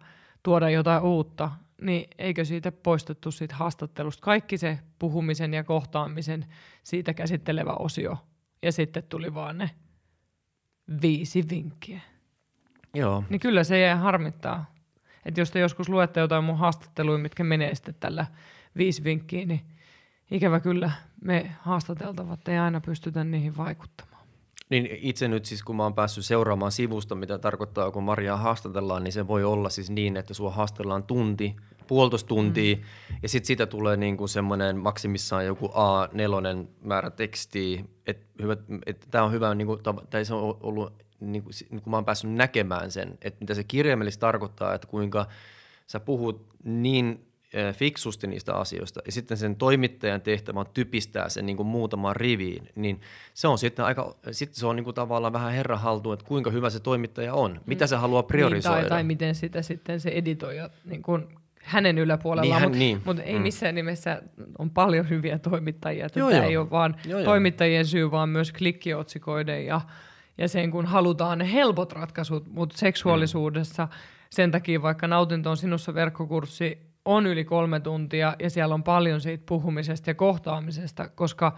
[0.46, 6.46] tuoda jotain uutta, niin eikö siitä poistettu siitä haastattelusta kaikki se puhumisen ja kohtaamisen
[6.84, 8.18] siitä käsittelevä osio
[8.62, 9.70] ja sitten tuli vaan ne
[11.02, 12.02] viisi vinkkiä.
[12.93, 13.24] Joo.
[13.30, 14.74] Niin kyllä se jää harmittaa.
[15.26, 18.26] Että jos te joskus luette jotain mun haastatteluja, mitkä menee sitten tällä
[18.78, 19.62] viisi vinkkiä, niin
[20.32, 20.91] ikävä kyllä
[21.22, 24.14] me haastateltavat ei aina pystytä niihin vaikuttamaan.
[24.70, 29.03] Niin itse nyt siis, kun mä oon päässyt seuraamaan sivusta, mitä tarkoittaa, kun Mariaa haastatellaan,
[29.03, 31.55] niin se voi olla siis niin, että sua haastellaan tunti,
[31.88, 32.82] puolitoista tuntia, mm.
[33.24, 38.26] ja sitten siitä tulee niinku semmoinen maksimissaan joku A4 määrä tekstiä, että
[38.86, 41.49] et, tämä on hyvä, niinku, tai se on ollut, niinku,
[41.84, 45.28] kun mä oon päässyt näkemään sen, että mitä se kirjaimellisesti tarkoittaa, että kuinka
[45.88, 47.26] sä puhut niin
[47.74, 52.70] fiksusti niistä asioista ja sitten sen toimittajan tehtävä on typistää sen niin kuin muutamaan riviin,
[52.76, 53.01] niin
[53.34, 56.51] se on sitten aika, sitten se on niin kuin tavallaan vähän herran haltuun, että kuinka
[56.51, 58.78] hyvä se toimittaja on, mitä se haluaa priorisoida.
[58.78, 61.28] Niin, tai, tai miten sitä sitten se editoija niin kuin
[61.66, 63.01] hänen yläpuolellaan, niin, mutta niin.
[63.06, 63.41] mut ei mm.
[63.41, 64.22] missään nimessä
[64.60, 66.10] on paljon hyviä toimittajia.
[66.10, 69.82] Tämä ei ole vaan joo, toimittajien syy, vaan myös klikkiotsikoiden ja,
[70.38, 73.91] ja sen, kun halutaan ne helpot ratkaisut, mutta seksuaalisuudessa mm.
[74.30, 79.22] sen takia vaikka Nautinto on sinussa verkkokurssi on yli kolme tuntia ja siellä on paljon
[79.22, 81.58] siitä puhumisesta ja kohtaamisesta, koska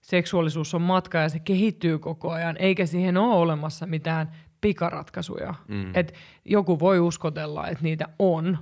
[0.00, 5.54] seksuaalisuus on matka ja se kehittyy koko ajan, eikä siihen ole olemassa mitään pikaratkaisuja.
[5.68, 5.90] Mm.
[5.94, 6.14] Et
[6.44, 8.58] joku voi uskotella, että niitä on,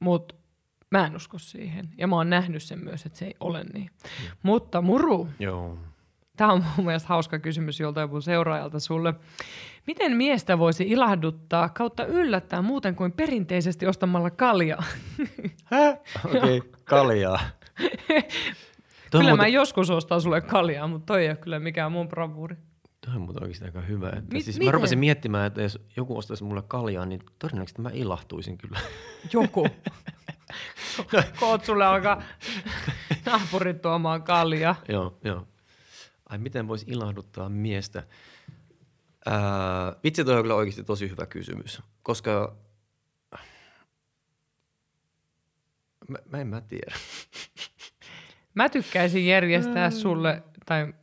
[0.00, 0.34] mutta
[0.90, 1.88] mä en usko siihen.
[1.98, 3.90] Ja mä oon nähnyt sen myös, että se ei ole niin.
[4.02, 4.36] Mm.
[4.42, 5.78] Mutta Muru, Joo.
[6.36, 9.14] tämä on mun mielestä hauska kysymys joltain mun seuraajalta sulle.
[9.86, 14.84] Miten miestä voisi ilahduttaa kautta yllättää muuten kuin perinteisesti ostamalla kaljaa?
[16.24, 17.40] Okei, okay, kaljaa.
[19.10, 19.36] kyllä muuten...
[19.36, 22.56] mä joskus ostan sulle kaljaa, mutta toi ei ole kyllä mikään mun bravuuri.
[23.06, 24.08] Toi on muuten oikeasti aika hyvä.
[24.08, 24.66] Että Mi- siis miten?
[24.68, 28.80] mä rupesin miettimään, että jos joku ostaisi mulle kaljaa, niin todennäköisesti mä ilahtuisin kyllä.
[29.32, 29.68] Joku.
[31.40, 32.22] Koot sulle alkaa
[33.26, 34.74] naapurit tuomaan kaljaa.
[34.88, 35.46] joo, joo.
[36.28, 38.02] Ai miten voisi ilahduttaa miestä?
[39.26, 42.56] Ää, vitsi, toi on kyllä oikeasti tosi hyvä kysymys, koska
[46.08, 46.94] mä, mä en mä tiedä.
[48.54, 49.96] Mä tykkäisin järjestää mm.
[49.96, 50.94] sulle tai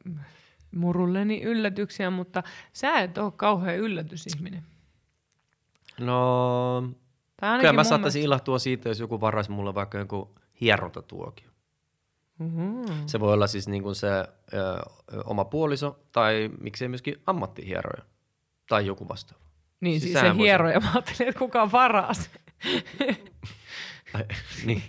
[0.72, 2.43] murulleni yllätyksiä, mutta
[2.74, 4.63] sä et ole kauhean yllätysihminen.
[5.99, 6.82] No,
[7.59, 8.28] kyllä mä saattaisin mielestä...
[8.28, 11.49] ilahtua siitä, jos joku varaisi mulle vaikka joku hierotatuokio.
[12.39, 12.77] Mm-hmm.
[13.08, 14.28] Se voi olla siis niin kuin se ö,
[15.26, 18.03] oma puoliso tai miksei myöskin ammattihieroja
[18.70, 19.43] tai joku vastaava.
[19.82, 20.80] Niin, siis, siis se hieroja.
[20.80, 22.30] Mä ajattelin, että kuka varaa se.
[24.14, 24.24] Ai,
[24.66, 24.84] niin.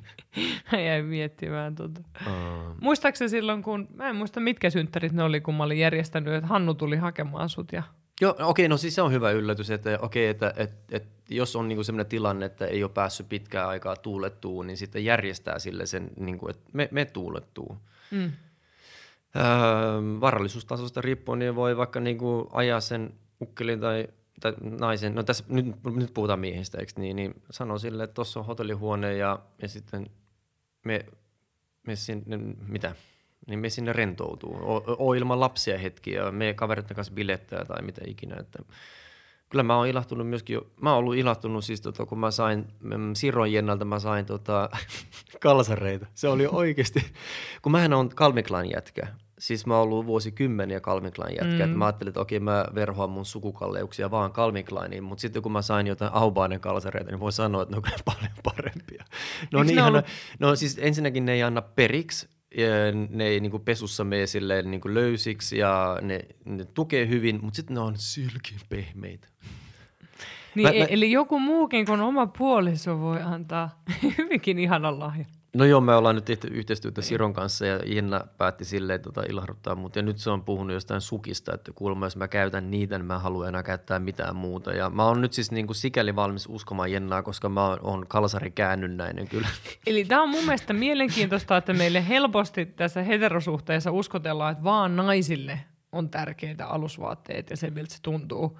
[0.73, 2.01] Mä jäin miettimään tuota.
[2.27, 2.77] Uh.
[2.81, 6.47] Muistaakseni silloin, kun, mä en muista mitkä synttärit ne oli, kun mä olin järjestänyt, että
[6.47, 7.83] Hannu tuli hakemaan sut ja
[8.21, 11.09] Joo, okei, okay, no siis se on hyvä yllätys, että okei, okay, että et, et,
[11.29, 15.59] jos on niinku sellainen tilanne, että ei ole päässyt pitkään aikaa tuulettuun, niin sitten järjestää
[15.59, 17.77] sille sen, niinku, että me, me tuulettuu.
[18.11, 18.33] Mm.
[19.37, 24.09] Öö, varallisuustasosta riippuen niin voi vaikka niinku ajaa sen ukkelin tai,
[24.41, 28.41] tai naisen, no tässä nyt, nyt puhutaan miehistä, eikö niin, niin sanoo sille, että tuossa
[28.41, 30.07] on hotellihuone ja, ja sitten
[30.85, 31.07] me,
[31.87, 32.37] me sinne,
[32.67, 32.95] mitä,
[33.47, 34.55] niin me sinne rentoutuu.
[34.55, 38.37] O, o ilman lapsia hetkiä, me kavereiden kanssa bilettää tai mitä ikinä.
[38.41, 38.63] Että
[39.49, 43.15] kyllä mä oon ilahtunut myöskin, mä oon ollut ilahtunut siis tota, kun mä sain mm,
[43.15, 44.71] Siron Jennalta mä sain tota,
[45.43, 46.07] kalsareita.
[46.15, 47.05] Se oli oikeasti,
[47.63, 49.07] kun mähän on Calvin Klein jätkä.
[49.39, 51.67] Siis mä oon ollut vuosikymmeniä Calvin Klein jätkä.
[51.67, 51.79] Mm.
[51.79, 55.63] Mä ajattelin, että okei mä verhoan mun sukukalleuksia vaan Calvin Kleiniin, mutta sitten kun mä
[55.63, 57.83] sain jotain Aubaanen kalsareita, niin voi sanoa, että ne on
[58.15, 59.05] paljon parempia.
[59.53, 60.05] No, niin, ollut...
[60.39, 62.29] no siis ensinnäkin ne ei anna periksi,
[63.11, 67.39] ne ei niin kuin pesussa mene silleen niin kuin löysiksi ja ne, ne tukee hyvin,
[67.43, 69.29] mutta sitten ne on sylkin pehmeitä.
[70.55, 73.83] Niin, mä, e- mä, eli joku muukin kuin oma puoliso voi antaa
[74.19, 75.38] hyvinkin ihanan lahjan.
[75.55, 79.75] No joo, me ollaan nyt tehty yhteistyötä Siron kanssa ja Jenna päätti silleen tota, ilahduttaa
[79.75, 79.97] mut.
[79.97, 83.19] Ja nyt se on puhunut jostain sukista, että kuulemma jos mä käytän niitä, niin mä
[83.19, 84.73] haluan enää käyttää mitään muuta.
[84.73, 89.29] Ja mä oon nyt siis niinku sikäli valmis uskomaan Jennaa, koska mä oon kalsari käännynnäinen
[89.29, 89.49] kyllä.
[89.87, 95.61] Eli tämä on mun mielestä mielenkiintoista, että meille helposti tässä heterosuhteessa uskotellaan, että vaan naisille
[95.93, 98.59] on tärkeitä alusvaatteet ja se, miltä se tuntuu.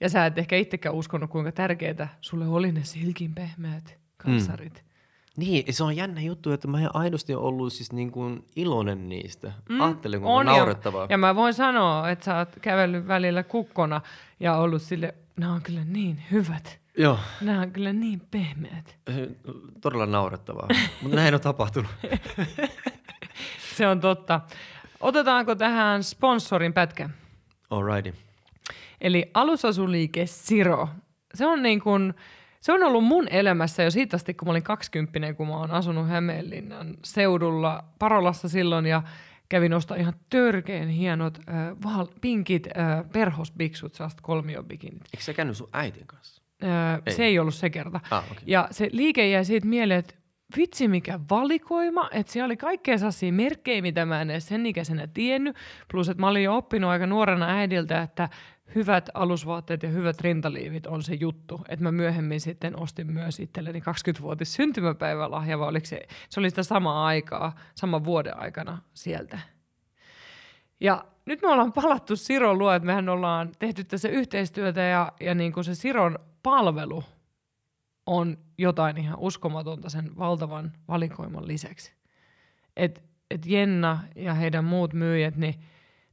[0.00, 4.74] Ja sä et ehkä itsekään uskonut, kuinka tärkeitä sulle oli ne silkin pehmeät kalsarit.
[4.74, 4.89] Mm.
[5.36, 9.52] Niin, se on jännä juttu, että mä en aidosti ollut siis niin kuin iloinen niistä.
[9.68, 11.02] Mm, Ajattelin, kun on naurettavaa.
[11.02, 14.00] Ja, ja mä voin sanoa, että sä oot kävellyt välillä kukkona
[14.40, 16.80] ja ollut sille, nämä on kyllä niin hyvät.
[16.98, 17.18] Joo.
[17.40, 18.96] Nämä on kyllä niin pehmeät.
[19.80, 20.68] Todella naurettavaa,
[21.02, 21.90] mutta näin on tapahtunut.
[23.76, 24.40] se on totta.
[25.00, 27.10] Otetaanko tähän sponsorin pätkä?
[27.70, 28.14] Alrighty.
[29.00, 30.88] Eli alusasuliike Siro.
[31.34, 32.14] Se on niin kuin,
[32.60, 35.70] se on ollut mun elämässä jo siitä asti, kun mä olin 20, kun mä oon
[35.70, 39.02] asunut Hämeenlinnan seudulla Parolassa silloin ja
[39.48, 41.54] kävin ostaa ihan törkeen hienot äh,
[41.84, 45.02] val- pinkit äh, perhosbiksut, sellaista kolmiobikinit.
[45.14, 46.42] Eikö se käynyt sun äitin kanssa?
[46.64, 47.12] Äh, ei.
[47.12, 48.00] Se ei ollut se kerta.
[48.10, 48.42] Ah, okay.
[48.46, 50.14] Ja se liike jäi siitä mieleen, että
[50.56, 55.06] vitsi mikä valikoima, että siellä oli kaikkea sellaisia merkkejä, mitä mä en edes sen ikäisenä
[55.06, 55.56] tiennyt,
[55.90, 58.28] plus että mä olin jo oppinut aika nuorena äidiltä, että
[58.74, 63.80] hyvät alusvaatteet ja hyvät rintaliivit on se juttu, että mä myöhemmin sitten ostin myös itselleni
[63.80, 69.38] 20-vuotis syntymäpäivälahja, vai oliko se, se oli sitä samaa aikaa, saman vuoden aikana sieltä.
[70.80, 75.34] Ja nyt me ollaan palattu Siron luo, että mehän ollaan tehty tässä yhteistyötä ja, ja
[75.34, 77.04] niin kuin se Siron palvelu
[78.06, 81.92] on jotain ihan uskomatonta sen valtavan valikoiman lisäksi.
[82.76, 83.00] Että
[83.30, 85.54] et Jenna ja heidän muut myyjät, niin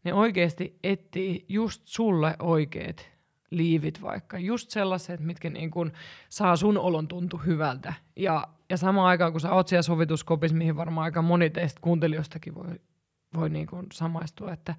[0.07, 3.09] ne oikeasti etsii just sulle oikeat
[3.51, 4.39] liivit vaikka.
[4.39, 5.91] Just sellaiset, mitkä niin kun
[6.29, 7.93] saa sun olon tuntu hyvältä.
[8.15, 12.55] Ja, ja samaan aikaan, kun sä oot siellä sovituskopissa, mihin varmaan aika moni teistä kuuntelijoistakin
[12.55, 12.79] voi,
[13.35, 14.75] voi niin kun samaistua, että,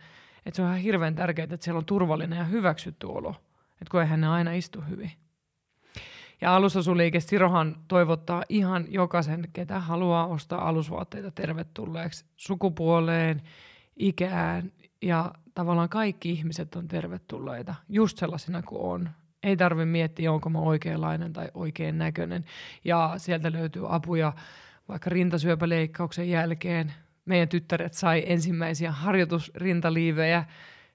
[0.46, 3.34] että se on ihan hirveän tärkeää, että siellä on turvallinen ja hyväksytty olo.
[3.72, 5.10] Että kun eihän ne aina istu hyvin.
[6.40, 13.42] Ja alusasuliike Sirohan toivottaa ihan jokaisen, ketä haluaa ostaa alusvaatteita tervetulleeksi sukupuoleen,
[13.96, 14.72] ikään
[15.02, 19.10] ja tavallaan kaikki ihmiset on tervetulleita just sellaisina kuin on.
[19.42, 22.44] Ei tarvi miettiä, onko mä oikeanlainen tai oikein näköinen.
[22.84, 24.32] Ja sieltä löytyy apuja
[24.88, 26.92] vaikka rintasyöpäleikkauksen jälkeen.
[27.24, 30.44] Meidän tyttäret sai ensimmäisiä harjoitusrintaliivejä.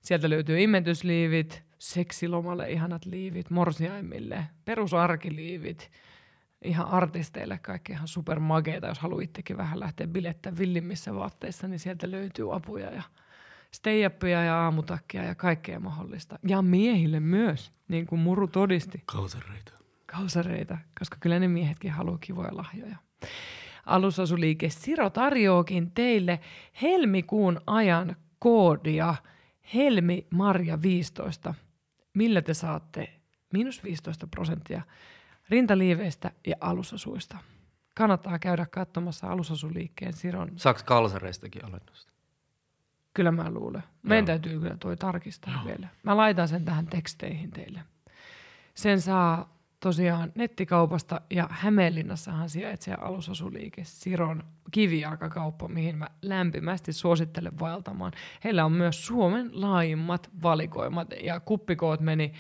[0.02, 5.92] Sieltä löytyy imetysliivit, seksilomalle ihanat liivit, morsiaimille, perusarkiliivit,
[6.64, 8.88] ihan artisteille kaikki ihan supermageita.
[8.88, 13.04] Jos haluaa itsekin vähän lähteä bilettämään villimmissä vaatteissa, niin sieltä löytyy apuja ja
[13.74, 16.40] stay ja aamutakkia ja kaikkea mahdollista.
[16.48, 19.04] Ja miehille myös, niin kuin Muru todisti.
[19.06, 19.72] Kausareita.
[20.06, 22.98] Kausareita, koska kyllä ne miehetkin haluaa kivoja lahjoja.
[23.86, 26.40] Alusasuliike Siro tarjoakin teille
[26.82, 29.16] helmikuun ajan koodia
[29.74, 31.54] Helmi Marja 15,
[32.14, 33.14] millä te saatte
[33.54, 34.82] miinus 15 prosenttia
[35.50, 37.38] rintaliiveistä ja alusasuista.
[37.94, 40.52] Kannattaa käydä katsomassa alusasuliikkeen Siron.
[40.56, 42.13] Saako kalsareistakin alennusta?
[43.14, 43.84] Kyllä mä luulen.
[44.04, 44.26] Meidän Joo.
[44.26, 45.66] täytyy kyllä toi tarkistaa Joo.
[45.66, 45.88] vielä.
[46.04, 47.80] Mä laitan sen tähän teksteihin teille.
[48.74, 58.12] Sen saa tosiaan nettikaupasta ja Hämeenlinnassahan sijaitsee alusasuliike Siron kivijalkakauppa, mihin mä lämpimästi suosittelen vaeltamaan.
[58.44, 62.34] Heillä on myös Suomen laajimmat valikoimat ja kuppikoot meni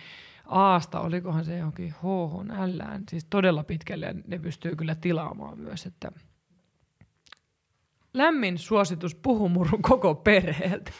[0.46, 6.12] Aasta, olikohan se johonkin HHL, siis todella pitkälle ne pystyy kyllä tilaamaan myös, että
[8.14, 10.92] lämmin suositus puhumurun koko perheeltä.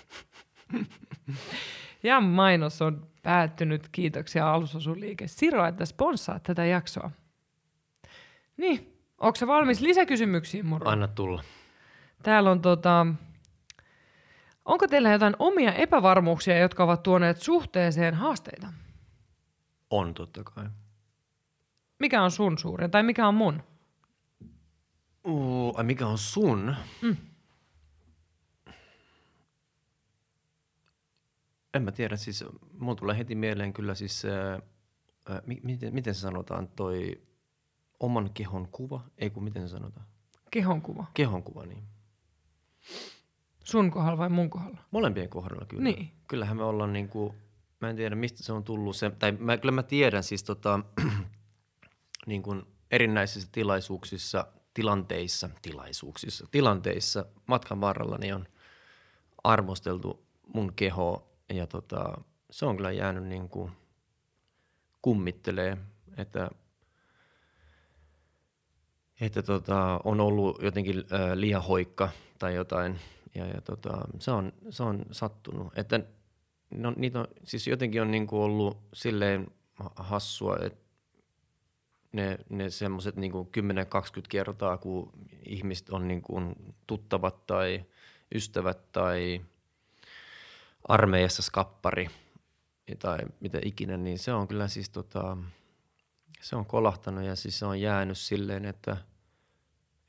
[2.04, 3.90] ja mainos on päättynyt.
[3.92, 7.12] Kiitoksia alusasuliike Siro, että sponssaa tätä jaksoa.
[8.58, 10.90] Niin, onko se valmis lisäkysymyksiin, Muru?
[10.90, 11.44] Anna tulla.
[12.24, 13.06] Täällä on tota,
[14.66, 18.68] onko teillä jotain omia epävarmuuksia, jotka ovat tuoneet suhteeseen haasteita?
[19.90, 20.66] On totta kai.
[22.00, 23.64] Mikä on sun suurin tai mikä on mun?
[25.24, 26.76] Uh, ai mikä on sun?
[27.02, 27.18] Mm.
[31.74, 32.46] En mä tiedä, siis
[32.80, 34.62] mun tulee heti mieleen kyllä siis, äh,
[35.36, 37.22] äh, miten, miten se sanotaan, toi
[38.00, 40.06] oman kehon kuva, ei kun miten se sanotaan?
[40.52, 41.06] Kehon kuva.
[41.14, 41.84] Kehon kuva, niin.
[43.64, 44.82] Sun kohdalla vai mun kohdalla?
[44.92, 45.84] Molempien kohdalla kyllä.
[45.84, 46.12] Niin.
[46.28, 47.36] Kyllähän me ollaan niinku,
[47.82, 50.80] mä en tiedä mistä se on tullut se, tai mä, kyllä mä tiedän siis tota,
[52.28, 58.48] niin kuin erinäisissä tilaisuuksissa, tilanteissa, tilaisuuksissa, tilanteissa matkan varrella niin on
[59.44, 62.22] arvosteltu mun kehoa ja tota,
[62.52, 63.72] se on kyllä jäänyt niin kuin
[65.02, 65.78] kummittelee,
[66.18, 66.50] että
[69.22, 72.10] että tota, on ollut jotenkin äh, liian hoikka
[72.40, 73.00] tai jotain.
[73.36, 75.78] Ja, ja tota, se, on, se on sattunut.
[75.78, 76.00] Että,
[76.72, 79.48] no, niitä on, siis jotenkin on niinku ollut silleen
[79.96, 80.83] hassua, että
[82.14, 83.36] ne, ne semmoiset niin 10-20
[84.30, 85.12] kertaa, kun
[85.46, 86.56] ihmiset on niin kuin
[86.88, 87.86] tuttavat tai
[88.36, 89.42] ystävät tai
[90.88, 92.10] armeijassa skappari
[93.00, 95.38] tai mitä ikinä, niin se on kyllä siis tota,
[96.42, 98.98] se on kolahtanut ja siis se on jäänyt silleen, että,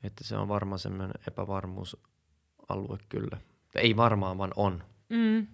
[0.03, 3.37] että se on varmaan semmoinen epävarmuusalue kyllä.
[3.75, 4.83] Ei varmaan, vaan on.
[5.09, 5.47] Mm.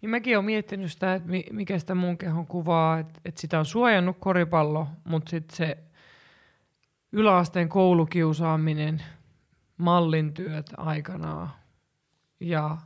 [0.00, 3.66] Niin mäkin olen miettinyt sitä, että mikä sitä mun kehon kuvaa, että, että sitä on
[3.66, 5.78] suojannut koripallo, mutta sitten se
[7.12, 9.02] yläasteen koulukiusaaminen,
[9.76, 11.50] mallintyöt aikanaan
[12.40, 12.76] ja,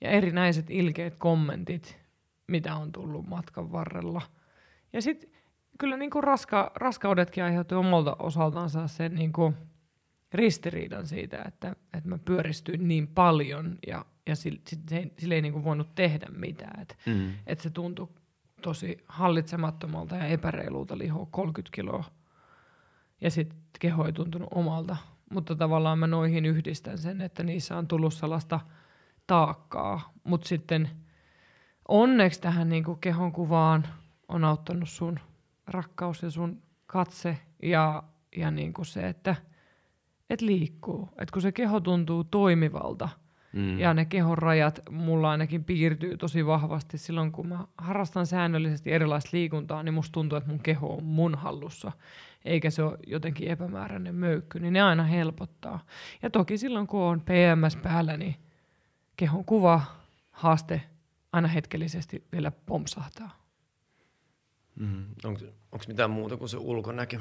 [0.00, 1.98] ja erinäiset ilkeät kommentit,
[2.46, 4.22] mitä on tullut matkan varrella.
[4.92, 5.30] Ja sitten
[5.78, 9.54] kyllä niin kuin raska, raskaudetkin aiheutuu omalta osaltansa sen niin kuin
[10.32, 15.52] ristiriidan siitä, että, että mä pyöristyin niin paljon ja, ja sille, sille, sille ei niin
[15.52, 16.80] kuin voinut tehdä mitään.
[16.80, 17.32] Että, mm.
[17.46, 18.08] että se tuntui
[18.62, 22.04] tosi hallitsemattomalta ja epäreilulta lihoa 30 kiloa.
[23.20, 24.96] Ja sitten keho ei tuntunut omalta.
[25.30, 28.60] Mutta tavallaan mä noihin yhdistän sen, että niissä on tullut sellaista
[29.26, 30.12] taakkaa.
[30.24, 30.90] Mutta sitten
[31.88, 33.86] onneksi tähän niin kuin kehon kuvaan
[34.28, 35.20] on auttanut sun
[35.66, 38.02] rakkaus ja sun katse ja,
[38.36, 39.36] ja niin kuin se, että
[40.30, 41.08] et liikkuu.
[41.18, 43.08] Et kun se keho tuntuu toimivalta
[43.54, 43.78] mm.
[43.78, 49.30] ja ne kehon rajat mulla ainakin piirtyy tosi vahvasti silloin, kun mä harrastan säännöllisesti erilaista
[49.32, 51.92] liikuntaa, niin musta tuntuu, että mun keho on mun hallussa
[52.44, 55.86] eikä se ole jotenkin epämääräinen möykky, niin ne aina helpottaa.
[56.22, 58.36] Ja toki silloin, kun on PMS päällä, niin
[59.16, 59.80] kehon kuva,
[60.30, 60.82] haaste
[61.32, 63.44] aina hetkellisesti vielä pompsahtaa.
[64.80, 65.04] Mm.
[65.24, 67.18] Onko mitään muuta kuin se ulkonäkö?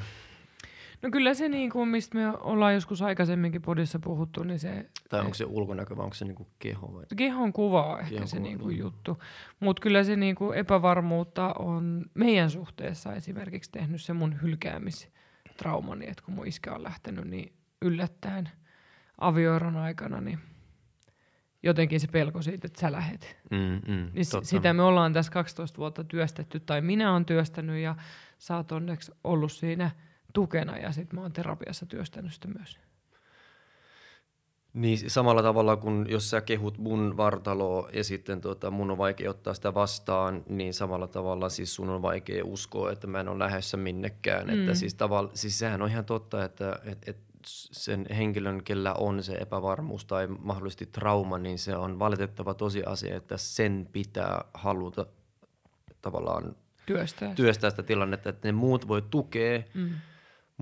[1.03, 4.89] No kyllä se, niin kuin, mistä me ollaan joskus aikaisemminkin podissa puhuttu, niin se...
[5.09, 6.93] Tai onko se ulkonäkö vai onko se niin kuin keho?
[6.93, 7.03] Vai?
[7.17, 9.17] Kehon kuva on ehkä kehon se kuva, niin kuin juttu.
[9.59, 16.23] Mutta kyllä se niin kuin epävarmuutta on meidän suhteessa esimerkiksi tehnyt se mun hylkäämistraumani, että
[16.25, 18.49] kun mun iskä on lähtenyt niin yllättäen
[19.17, 20.39] avioeron aikana, niin
[21.63, 23.37] jotenkin se pelko siitä, että sä lähet.
[23.51, 27.95] Mm, mm, niin sitä me ollaan tässä 12 vuotta työstetty, tai minä olen työstänyt, ja
[28.37, 29.91] sä oot onneksi ollut siinä
[30.33, 32.79] tukena, ja sitten mä oon terapiassa työstänyt sitä myös.
[34.73, 39.29] Niin samalla tavalla kuin jos sä kehut mun vartaloa ja sitten tota, mun on vaikea
[39.29, 43.39] ottaa sitä vastaan, niin samalla tavalla siis sun on vaikea uskoa, että mä en ole
[43.39, 44.47] lähdössä minnekään.
[44.47, 44.59] Mm.
[44.59, 47.17] Että siis, tavalla, siis sehän on ihan totta, että et, et
[47.71, 53.37] sen henkilön, kellä on se epävarmuus tai mahdollisesti trauma, niin se on valitettava tosiasia, että
[53.37, 55.05] sen pitää haluta
[56.01, 56.55] tavallaan
[56.85, 59.89] työstää, työstää sitä tilannetta, että ne muut voi tukea, mm.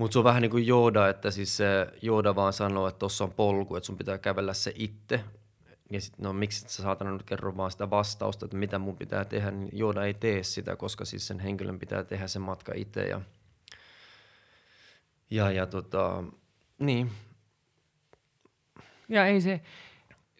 [0.02, 3.24] Mutta se on vähän niin kuin Jooda, että siis se Jooda vaan sanoo, että tuossa
[3.24, 5.24] on polku, että sun pitää kävellä se itse.
[5.90, 9.24] Ja sitten, no miksi sä saatana nyt kerro vaan sitä vastausta, että mitä mun pitää
[9.24, 13.02] tehdä, niin Jooda ei tee sitä, koska siis sen henkilön pitää tehdä se matka itse.
[13.02, 13.20] Ja,
[15.30, 16.24] ja, ja tota,
[16.78, 17.10] niin.
[19.08, 19.60] Ja ei se,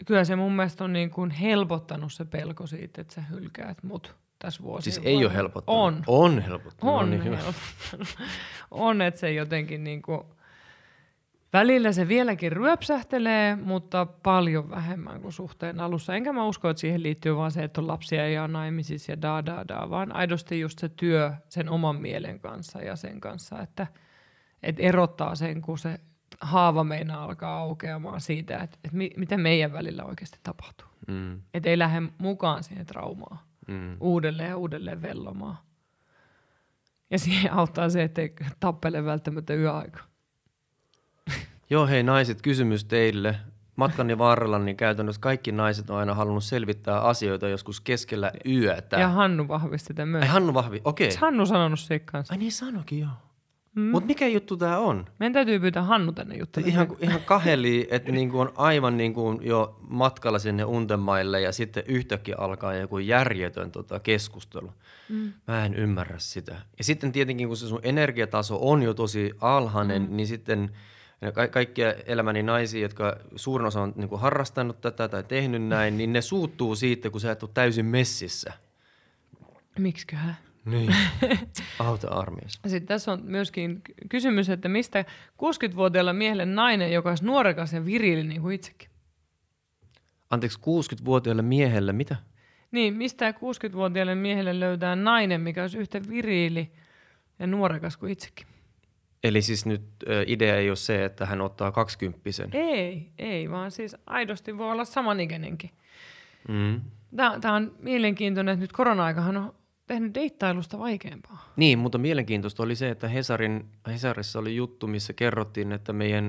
[0.06, 4.14] kyllä se mun mielestä on niin kuin helpottanut se pelko siitä, että sä hylkäät mut
[4.42, 4.94] tässä vuosina.
[4.94, 5.80] Siis ei ole helpottanut?
[5.80, 6.02] On.
[6.06, 6.94] On helpottanut.
[6.94, 8.08] On, no niin helpottanut.
[8.70, 10.20] on, että se jotenkin niin kuin,
[11.52, 16.14] välillä se vieläkin ryöpsähtelee, mutta paljon vähemmän kuin suhteen alussa.
[16.14, 19.22] Enkä mä usko, että siihen liittyy vaan se, että on lapsia ja on naimisissa ja
[19.22, 23.60] da da da, vaan aidosti just se työ sen oman mielen kanssa ja sen kanssa,
[23.60, 23.86] että,
[24.62, 26.00] että erottaa sen, kun se
[26.40, 30.88] haava meinaa alkaa aukeamaan siitä, että, että mi, mitä meidän välillä oikeasti tapahtuu.
[31.08, 31.42] Mm.
[31.54, 33.38] Että ei lähde mukaan siihen traumaan
[33.68, 33.96] mm.
[34.00, 35.56] uudelleen ja uudelleen vellomaan.
[37.10, 40.00] Ja siihen auttaa se, että ei tappele välttämättä yöaika.
[41.70, 43.36] Joo, hei naiset, kysymys teille.
[43.76, 49.00] Matkani varrella niin käytännössä kaikki naiset on aina halunnut selvittää asioita joskus keskellä yötä.
[49.00, 50.22] Ja Hannu vahvisti sitä myös.
[50.22, 51.08] Ai Hannu vahvi, okei.
[51.08, 51.18] Okay.
[51.20, 52.34] Hannu sanonut se kanssa?
[52.34, 53.10] Ai niin sanokin, joo.
[53.74, 53.82] Mm.
[53.82, 55.06] Mutta mikä juttu tämä on?
[55.18, 56.72] Meidän täytyy pyytää Hannu tänne juttelemaan.
[56.72, 62.34] Ihan, ihan kaheli, että niinku on aivan niinku jo matkalla sinne untemaille ja sitten yhtäkkiä
[62.38, 64.72] alkaa joku järjetön tota keskustelu.
[65.08, 65.32] Mm.
[65.46, 66.56] Mä en ymmärrä sitä.
[66.78, 70.16] Ja sitten tietenkin, kun se sun energiataso on jo tosi alhainen, mm.
[70.16, 70.70] niin sitten
[71.34, 76.12] ka- kaikkia elämäni naisia, jotka suurin osa on niinku harrastanut tätä tai tehnyt näin, niin
[76.12, 78.52] ne suuttuu siitä, kun sä et ole täysin messissä.
[79.78, 80.36] Miksiköhän?
[80.64, 80.94] Niin,
[81.78, 82.52] auta armias.
[82.66, 88.22] Sitten tässä on myöskin kysymys, että mistä 60-vuotiaalla miehelle nainen, joka olisi nuorekas ja virili
[88.22, 88.88] niin kuin itsekin?
[90.30, 92.16] Anteeksi, 60-vuotiaalle miehelle mitä?
[92.70, 96.72] Niin, mistä 60-vuotiaalle miehelle löytää nainen, mikä olisi yhtä viriili
[97.38, 98.46] ja nuorekas kuin itsekin?
[99.24, 102.50] Eli siis nyt ö, idea ei ole se, että hän ottaa kaksikymppisen.
[102.52, 105.70] Ei, ei, vaan siis aidosti voi olla samanikäinenkin.
[106.48, 106.80] Mm.
[107.16, 109.54] Tämä on mielenkiintoinen, että nyt korona-aikahan on
[109.94, 111.52] tehnyt deittailusta vaikeampaa.
[111.56, 116.26] Niin, mutta mielenkiintoista oli se, että Hesarin, Hesarissa oli juttu, missä kerrottiin, että meidän,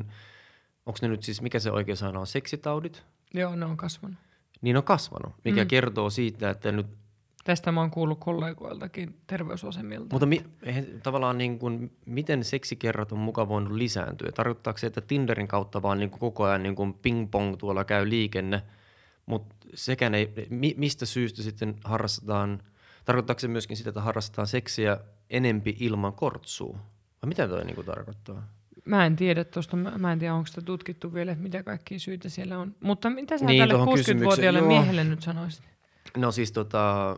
[0.85, 3.03] onko ne nyt siis, mikä se oikea sana on, seksitaudit?
[3.33, 4.17] Joo, ne on kasvanut.
[4.61, 5.67] Niin on kasvanut, mikä Mm.
[5.67, 6.87] kertoo siitä, että nyt
[7.43, 10.07] Tästä mä oon kuullut kollegoiltakin terveysasemilta.
[10.11, 14.31] Mutta mi, he, tavallaan niin kuin, miten seksikerrat on muka voinut lisääntyä?
[14.31, 18.09] Tarkoittaako se, että Tinderin kautta vaan niin kuin koko ajan niin kuin ping-pong tuolla käy
[18.09, 18.63] liikenne,
[19.25, 22.63] mutta sekään ei, mi, mistä syystä sitten harrastetaan,
[23.05, 24.97] tarkoittaako se myöskin sitä, että harrastetaan seksiä
[25.29, 26.77] enempi ilman kortsua?
[27.21, 28.47] Vai mitä toi niin kuin tarkoittaa?
[28.85, 32.29] Mä en tiedä tuosta, mä mä en tiedä onko sitä tutkittu vielä, mitä kaikkia syitä
[32.29, 32.75] siellä on.
[32.79, 34.67] Mutta mitä sä Niin, tälle tuohon 60-vuotiaalle kysymykseen, joo.
[34.67, 35.63] miehelle nyt sanoisit?
[36.17, 37.15] No siis tota,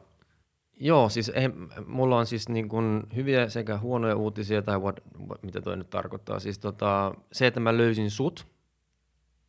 [0.79, 1.49] joo, siis ei,
[1.85, 5.89] mulla on siis niin kuin hyviä sekä huonoja uutisia, tai what, what, mitä toi nyt
[5.89, 6.39] tarkoittaa.
[6.39, 8.47] Siis tota, se, että mä löysin sut,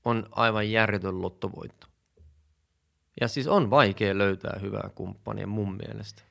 [0.05, 1.87] on aivan järjetön lottovoitto.
[3.21, 6.23] Ja siis on vaikea löytää hyvää kumppania mun mielestä.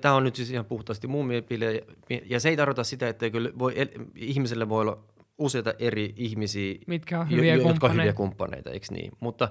[0.00, 1.80] Tämä on nyt siis ihan puhtaasti mun mielipide,
[2.26, 3.26] ja se ei tarkoita sitä, että
[3.58, 3.74] voi,
[4.16, 5.04] ihmiselle voi olla
[5.38, 8.02] useita eri ihmisiä, Mitkä on hyviä jo- jotka on kumppaneita?
[8.02, 9.12] hyviä kumppaneita, eikö niin?
[9.20, 9.48] Mutta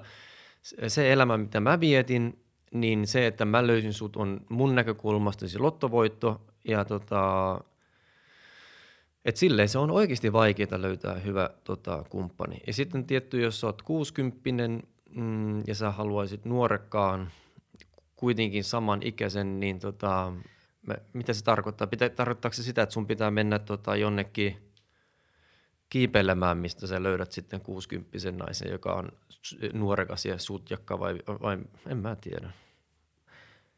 [0.62, 2.38] se- se elämä, mitä mä vietin,
[2.72, 7.60] niin se, että mä löysin sut on mun näkökulmasta siis lottovoitto, ja tota,
[9.24, 12.56] et silleen se on oikeasti vaikeaa löytää hyvä tota, kumppani.
[12.66, 17.30] Ja sitten tietty, jos sä oot 60 mm, ja sä haluaisit nuorekkaan,
[18.16, 20.32] kuitenkin saman ikäisen, niin tota,
[20.86, 21.86] mä, mitä se tarkoittaa?
[21.86, 24.56] Pitä, tarkoittaako se sitä, että sun pitää mennä tota, jonnekin
[25.88, 29.08] kiipeilemään, mistä sä löydät sitten 60 naisen, joka on
[29.72, 32.50] nuorekas ja sutjakka vai, vai en mä tiedä.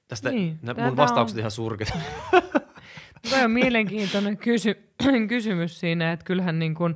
[0.09, 1.93] Tästä Niin, tää- mun vastaukset on- ihan surkeat.
[3.31, 4.89] Toi on mielenkiintoinen kysy-
[5.29, 6.95] kysymys siinä, että kyllähän niin kuin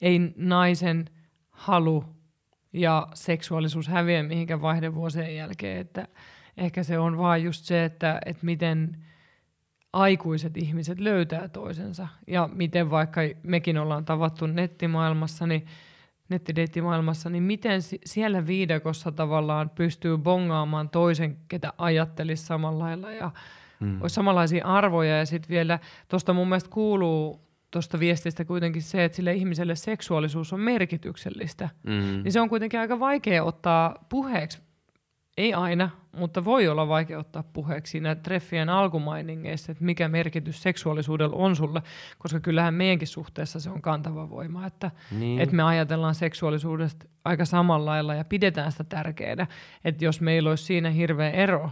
[0.00, 1.04] ei naisen
[1.50, 2.04] halu
[2.72, 6.08] ja seksuaalisuus häviä mihinkään vaihdevuosien jälkeen, että
[6.56, 8.96] ehkä se on vaan just se, että, että miten
[9.92, 15.66] aikuiset ihmiset löytää toisensa ja miten vaikka mekin ollaan tavattu nettimaailmassa, niin
[16.28, 23.30] nettideittimaailmassa, niin miten si- siellä viidakossa tavallaan pystyy bongaamaan toisen, ketä ajattelisi samalla lailla ja
[23.80, 24.02] mm.
[24.02, 25.18] olisi samanlaisia arvoja.
[25.18, 30.52] Ja sitten vielä tuosta mun mielestä kuuluu tuosta viestistä kuitenkin se, että sille ihmiselle seksuaalisuus
[30.52, 31.68] on merkityksellistä.
[31.82, 32.22] Mm.
[32.22, 34.58] Niin se on kuitenkin aika vaikea ottaa puheeksi.
[35.38, 41.36] Ei aina, mutta voi olla vaikea ottaa puheeksi siinä treffien alkumainingeissa, että mikä merkitys seksuaalisuudella
[41.36, 41.82] on sulle,
[42.18, 45.40] koska kyllähän meidänkin suhteessa se on kantava voima, että, Niin.
[45.40, 49.46] että me ajatellaan seksuaalisuudesta aika samalla lailla ja pidetään sitä tärkeänä,
[49.84, 51.70] että jos meillä olisi siinä hirveä ero.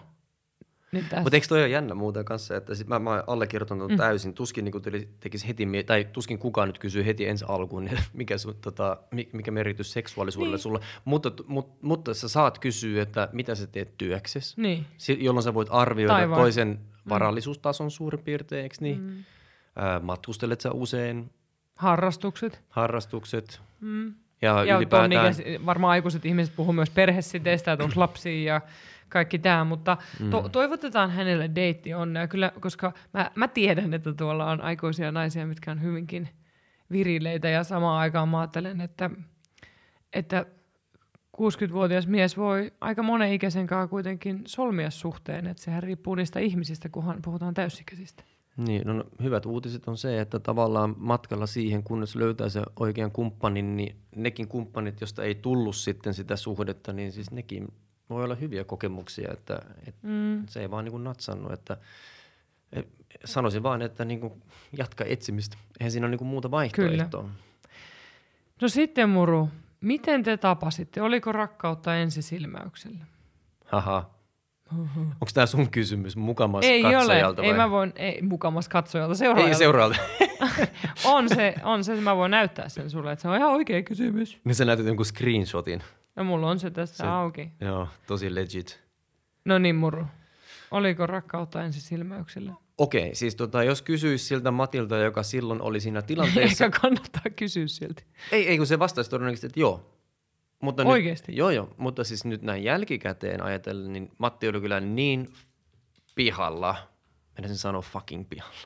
[0.92, 3.96] Mutta eikö toi ole jännä muuten kanssa, että sit mä, mä allekirjoitan ton Mm.
[3.96, 4.34] täysin.
[4.34, 8.38] Tuskin niin tekisi heti, mie- tai tuskin kukaan nyt kysyy heti ensi alkuun, niin mikä,
[8.38, 10.62] sun, tota, mi- mikä merkitys seksuaalisuudelle Niin.
[10.62, 10.80] sulle.
[11.04, 14.86] Mutta, mut, mutta sä saat kysyä, että mitä sä teet työksesi, Niin.
[15.18, 16.78] Jolloin sä voit arvioida Tai vai- toisen
[17.08, 19.00] varallisuustason suurin piirtein, eikö niin?
[19.00, 19.24] Mm.
[19.76, 21.30] Ää, matkustelet sä usein,
[21.74, 22.60] Harrastukset.
[22.68, 24.14] harrastukset Mm.
[24.42, 25.12] ja, Ja ylipäätään...
[25.12, 25.66] ylipäätään...
[25.66, 28.60] varmaan aikuiset ihmiset puhuu myös perhesiteistä, että onko lapsia ja
[29.08, 29.96] kaikki tämä, mutta
[30.30, 30.50] to- Mm.
[30.50, 35.70] toivotetaan hänelle deitti onnea, kyllä, koska mä, mä tiedän, että tuolla on aikuisia naisia, mitkä
[35.70, 36.28] on hyvinkin
[36.90, 39.10] virileitä ja samaan aikaan mä ajattelen, että,
[40.12, 40.46] että
[41.36, 46.88] 60-vuotias mies voi aika monen ikäisen kanssa kuitenkin solmia suhteen, että sehän riippuu niistä ihmisistä,
[46.88, 48.24] kunhan puhutaan täysikäisistä.
[48.56, 53.10] Niin, no, no hyvät uutiset on se, että tavallaan matkalla siihen, kunnes löytää se oikean
[53.10, 57.68] kumppanin, niin nekin kumppanit, josta ei tullut sitten sitä suhdetta, niin siis nekin
[58.10, 60.46] voi olla hyviä kokemuksia, että, että Mm.
[60.48, 61.76] se ei vaan niin kuin natsannut, että
[62.72, 62.88] et,
[63.24, 64.42] sanoisin vaan, että niin kuin
[64.78, 65.56] jatka etsimistä.
[65.80, 67.28] Eihän siinä ole niin kuin muuta vaihtoehtoa.
[68.62, 69.48] No sitten Muru,
[69.80, 71.02] miten te tapasitte?
[71.02, 73.04] Oliko rakkautta ensisilmäyksellä?
[73.64, 74.10] Haha.
[74.96, 77.56] Onko tämä sun kysymys mukamas Ei ole, katsojalta ei vai?
[77.56, 79.48] mä voin, ei mukamas katsojalta, seuraajalta.
[79.48, 79.96] Ei seuraalta.
[81.04, 84.38] on se, on se, mä voin näyttää sen sulle, että se on ihan oikea kysymys.
[84.44, 85.82] niin sä näytät jonkun screenshotin.
[86.18, 87.50] Ja mulla on se tässä Se- auki.
[87.60, 88.80] Joo, tosi legit.
[89.44, 90.06] No niin, Muru.
[90.70, 92.52] Oliko rakkautta ensisilmäyksellä?
[92.78, 96.64] Okei, siis tota, jos kysyisi siltä Matilta, joka silloin oli siinä tilanteessa.
[96.64, 98.04] Ehkä kannattaa kysyä silti.
[98.32, 99.94] ei, ei, kun se vastaisi todennäköisesti, että joo.
[100.62, 101.32] Mutta Oikeesti?
[101.32, 101.74] Nyt, joo, joo.
[101.76, 105.32] Mutta siis nyt näin jälkikäteen ajatellen, niin Matti oli kyllä niin
[106.14, 106.76] pihalla.
[107.34, 108.58] Mennä sen sanoa fucking pihalla.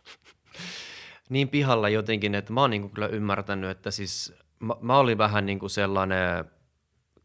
[1.30, 5.46] niin pihalla jotenkin, että mä oon niinku kyllä ymmärtänyt, että siis mä, mä olin vähän
[5.46, 6.44] niinku sellainen,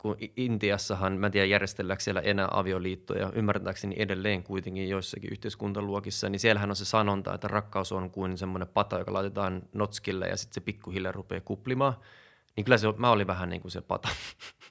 [0.08, 6.40] kun Intiassahan, mä en tiedä järjestelläänkö siellä enää avioliittoja, ymmärtääkseni edelleen kuitenkin joissakin yhteiskuntaluokissa, niin
[6.40, 10.54] siellähän on se sanonta, että rakkaus on kuin semmoinen pata, joka laitetaan notskille ja sitten
[10.54, 11.94] se pikkuhiljaa rupeaa kuplimaan.
[12.56, 14.10] Niin kyllä se, mä olin vähän niin kuin se pata.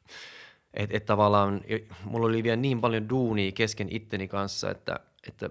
[0.75, 1.61] että et tavallaan
[2.05, 5.51] mulla oli vielä niin paljon duunia kesken itteni kanssa, että, että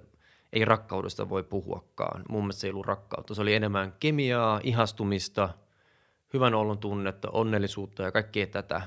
[0.53, 2.23] ei rakkaudesta voi puhuakaan.
[2.29, 3.35] Mun mielestä se ei ollut rakkautta.
[3.35, 5.49] Se oli enemmän kemiaa, ihastumista,
[6.33, 8.81] hyvän olon tunnetta, onnellisuutta ja kaikkea tätä.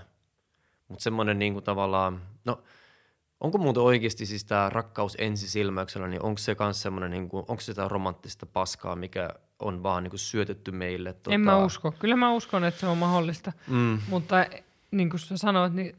[0.89, 2.63] Mutta semmoinen niin kuin tavallaan, no
[3.41, 7.61] onko muuten oikeasti siis tämä rakkaus ensisilmäyksellä, niin onko se myös semmoinen, niin kuin, onko
[7.61, 11.13] se sitä romanttista paskaa, mikä on vaan niin kuin syötetty meille?
[11.13, 11.35] Tota...
[11.35, 11.93] En mä usko.
[11.93, 13.53] Kyllä mä uskon, että se on mahdollista.
[13.69, 13.99] Mm.
[14.09, 14.47] Mutta
[14.91, 15.97] niin kuin sä sanoit, niin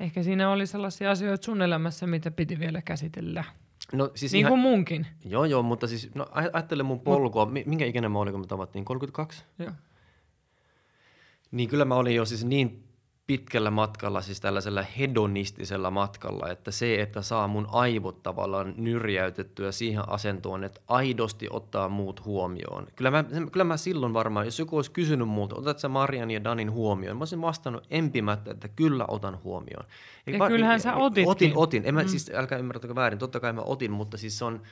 [0.00, 3.44] ehkä siinä oli sellaisia asioita sun elämässä, mitä piti vielä käsitellä.
[3.92, 5.06] No, siis niin ihan, kuin munkin.
[5.24, 7.46] Joo, joo, mutta siis no, ajattele mun polkua.
[7.46, 8.84] Mut, Minkä ikäinen mä olin, kun me tavattiin?
[8.84, 9.44] 32?
[9.58, 9.72] Joo.
[11.50, 12.87] Niin kyllä mä olin jo siis niin
[13.28, 20.08] pitkällä matkalla, siis tällaisella hedonistisella matkalla, että se, että saa mun aivot tavallaan nyrjäytettyä siihen
[20.08, 22.86] asentoon, että aidosti ottaa muut huomioon.
[22.96, 26.44] Kyllä mä, kyllä mä silloin varmaan, jos joku olisi kysynyt multa, otat sä Marian ja
[26.44, 29.84] Danin huomioon, mä olisin vastannut empimättä, että kyllä otan huomioon.
[30.26, 31.30] Ja va- kyllähän sä otitkin.
[31.30, 31.82] Otin, otin.
[31.86, 32.08] En mä, mm.
[32.08, 34.62] siis, älkää ymmärtäkö väärin, totta kai mä otin, mutta siis se on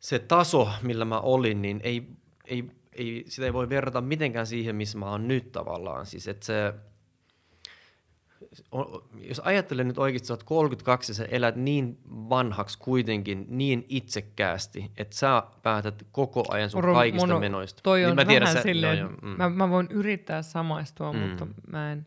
[0.00, 2.08] se taso, millä mä olin, niin ei,
[2.44, 6.06] ei, ei, sitä ei voi verrata mitenkään siihen, missä mä oon nyt tavallaan.
[6.06, 6.74] Siis että se,
[9.28, 13.86] jos ajattelen nyt oikeasti, että sä oot 32 ja sä elät niin vanhaksi kuitenkin, niin
[13.88, 17.80] itsekkäästi, että sä päätät koko ajan sun Moro, kaikista mono, menoista.
[17.82, 19.28] Toi niin on mä tiedän, vähän sä, silleen, no, mm.
[19.28, 21.18] mä, mä voin yrittää samaistua, mm.
[21.18, 22.06] mutta mä en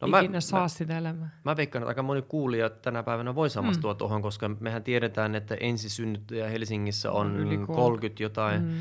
[0.00, 1.40] no ikinä mä, saa mä, sitä elämää.
[1.44, 3.98] Mä veikkaan, että aika moni kuulija tänä päivänä voi samastua mm.
[3.98, 8.62] tuohon, koska mehän tiedetään, että ensisynnyttäjä Helsingissä on Yli 30 jotain.
[8.62, 8.74] Mm.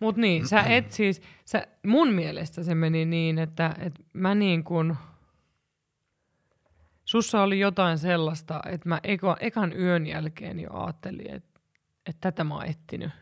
[0.00, 4.64] Mutta niin, sä et siis, sä, mun mielestä se meni niin, että, että mä niin
[4.64, 4.96] kuin–
[7.14, 11.60] Sussa oli jotain sellaista, että mä eka, ekan yön jälkeen jo ajattelin, että,
[12.06, 13.12] että tätä mä oon.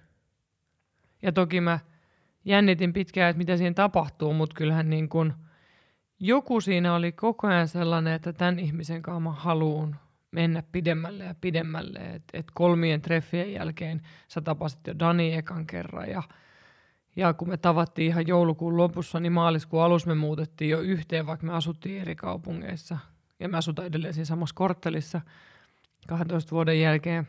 [1.23, 1.79] Ja toki mä
[2.45, 5.33] jännitin pitkään, että mitä siinä tapahtuu, mutta kyllähän niin kun
[6.21, 9.97] joku siinä oli koko ajan sellainen, että tämän ihmisen kanssa mä haluun
[10.31, 11.99] mennä pidemmälle ja pidemmälle.
[11.99, 16.23] Että et kolmien treffien jälkeen sä tapasit jo Dani ekan kerran ja,
[17.17, 21.47] ja kun me tavattiin ihan joulukuun lopussa, niin maaliskuun alussa me muutettiin jo yhteen, vaikka
[21.47, 22.99] me asuttiin eri kaupungeissa–
[23.43, 25.21] ja mä asutan edelleen siinä samassa korttelissa
[26.09, 27.29] 12 vuoden jälkeen.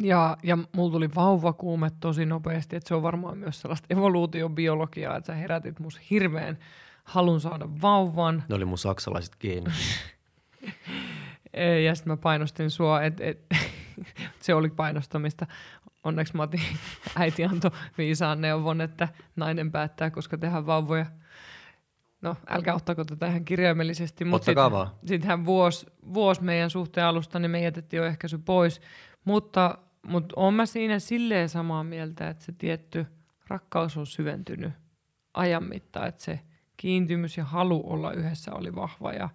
[0.00, 5.26] Ja, ja mulla tuli vauvakuume tosi nopeasti, että se on varmaan myös sellaista evoluutiobiologiaa, että
[5.26, 6.58] sä herätit mus hirveän
[7.04, 8.44] halun saada vauvan.
[8.48, 9.72] Ne oli mun saksalaiset geenit.
[11.84, 13.46] ja sitten mä painostin sua, että et,
[14.42, 15.46] se oli painostamista.
[16.04, 16.62] Onneksi Mati
[17.16, 21.06] äiti antoi viisaan neuvon, että nainen päättää, koska tehdään vauvoja–
[22.22, 27.50] no älkää ottako tätä ihan kirjaimellisesti, mutta sitten sit vuosi, vuosi meidän suhteen alusta, niin
[27.50, 28.80] me jätettiin jo ehkäisy pois.
[29.24, 33.06] Mutta, mutta olen mä siinä silleen samaa mieltä, että se tietty
[33.48, 34.72] rakkaus on syventynyt
[35.34, 36.40] ajan mittaan, että se
[36.76, 39.28] kiintymys ja halu olla yhdessä oli vahva ja,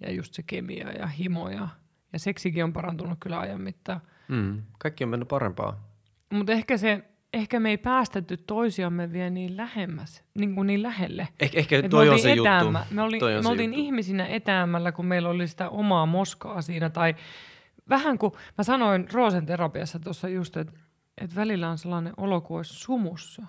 [0.00, 1.68] ja just se kemia ja himo ja,
[2.12, 4.00] ja seksikin on parantunut kyllä ajan mittaan.
[4.28, 5.88] Mm, kaikki on mennyt parempaa.
[6.32, 7.04] Mutta ehkä se
[7.36, 11.28] ehkä me ei päästetty toisiamme vielä niin lähemmäs, niin, kuin niin lähelle.
[11.40, 12.78] Eh, ehkä Et toi on se etäämmä.
[12.78, 12.94] juttu.
[12.94, 13.84] Me, oli, me se oltiin juttu.
[13.84, 16.90] ihmisinä etäämällä, kun meillä oli sitä omaa moskaa siinä.
[16.90, 17.14] Tai
[17.88, 20.72] vähän kuin mä sanoin Roosen terapiassa tuossa just, että
[21.20, 23.42] et välillä on sellainen olo kuin olisi sumussa.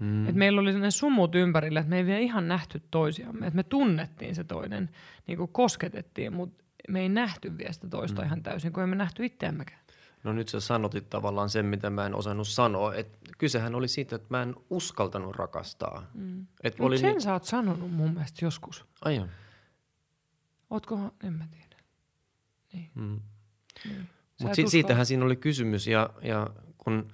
[0.00, 0.28] Hmm.
[0.28, 3.46] Et meillä oli sellainen sumut ympärillä, että me ei vielä ihan nähty toisiamme.
[3.46, 4.90] Et me tunnettiin se toinen,
[5.26, 8.26] niin kuin kosketettiin, mutta me ei nähty vielä sitä toista hmm.
[8.26, 9.85] ihan täysin, kun emme nähty itseämmekään.
[10.26, 12.94] No nyt sä sanotit tavallaan sen, mitä mä en osannut sanoa.
[12.94, 16.10] Et kysehän oli siitä, että mä en uskaltanut rakastaa.
[16.14, 16.46] Mm.
[16.62, 17.20] Et oli sen niin...
[17.20, 18.84] sä oot sanonut mun mielestä joskus.
[19.00, 19.28] Aion.
[20.70, 21.76] Ootko, en mä tiedä.
[22.72, 22.90] Niin.
[22.94, 23.20] Mm.
[23.84, 24.08] Niin.
[24.42, 27.12] Mutta si- siitähän siinä oli kysymys ja, ja kun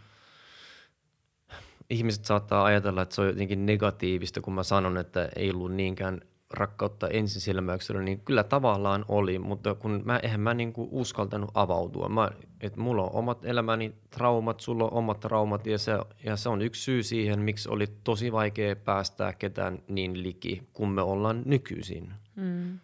[1.90, 6.20] ihmiset saattaa ajatella, että se on jotenkin negatiivista, kun mä sanon, että ei ollut niinkään
[6.54, 12.08] rakkautta ensisilmäyksellä, niin kyllä tavallaan oli, mutta kun mä, eihän mä niinku uskaltanut avautua.
[12.08, 12.30] Mä,
[12.60, 15.92] et mulla on omat elämäni traumat, sulla on omat traumat ja se,
[16.24, 20.88] ja se on yksi syy siihen, miksi oli tosi vaikea päästää ketään niin liki, kun
[20.88, 22.12] me ollaan nykyisin.
[22.36, 22.78] Mm.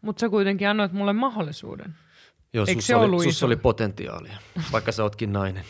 [0.00, 1.94] Mutta sä kuitenkin annoit mulle mahdollisuuden.
[2.52, 4.36] Joo, Eikö se oli, sus oli potentiaalia,
[4.72, 5.64] vaikka sä ootkin nainen.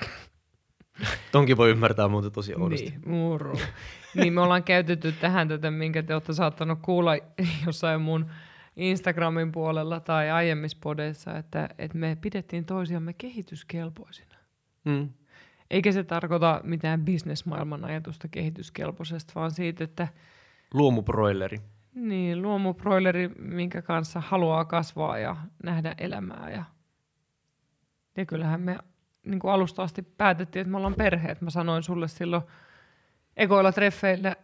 [1.32, 2.90] Tonkin voi ymmärtää muuta tosi oudosti.
[2.90, 3.58] Niin, muru.
[4.14, 7.12] niin me ollaan käytetty tähän tätä, minkä te olette saattanut kuulla
[7.66, 8.30] jossain mun
[8.76, 14.34] Instagramin puolella tai aiemmissa podeissa, että, että me pidettiin toisiamme kehityskelpoisina.
[14.84, 15.08] Mm.
[15.70, 20.08] Eikä se tarkoita mitään bisnesmaailman ajatusta kehityskelpoisesta, vaan siitä, että...
[20.74, 21.60] Luomuproileri.
[21.94, 26.50] Niin, luomuproileri, minkä kanssa haluaa kasvaa ja nähdä elämää.
[26.50, 26.64] Ja,
[28.16, 28.78] ja kyllähän me
[29.26, 31.40] niin kuin alusta asti päätettiin, että me ollaan perheet.
[31.40, 32.42] Mä sanoin sulle silloin
[33.38, 34.36] ekoilla treffeillä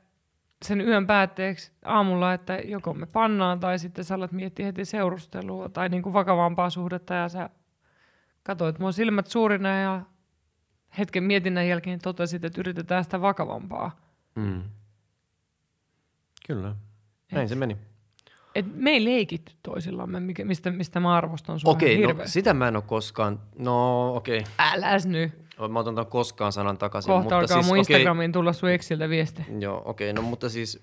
[0.64, 5.68] sen yön päätteeksi aamulla, että joko me pannaan tai sitten sä alat miettiä heti seurustelua
[5.68, 7.50] tai niin kuin vakavampaa suhdetta ja sä
[8.42, 10.02] katsoit mua silmät suurina ja
[10.98, 13.96] hetken mietinnän jälkeen totesit, että yritetään sitä vakavampaa.
[14.34, 14.62] Mm.
[16.46, 16.74] Kyllä.
[17.32, 17.76] Näin Et- se meni.
[18.54, 22.68] Et me ei leikitty toisillamme, mikä, mistä, mistä mä arvostan sua Okei, no sitä mä
[22.68, 25.43] en ole koskaan, no okei, Äläs nyt.
[25.68, 27.08] Mä otan koskaan sanan takaisin.
[27.08, 29.42] Kohta mutta alkaa siis, mun Instagramiin tulla sun Exiltä viesti.
[29.58, 30.82] Joo, okei, no mutta siis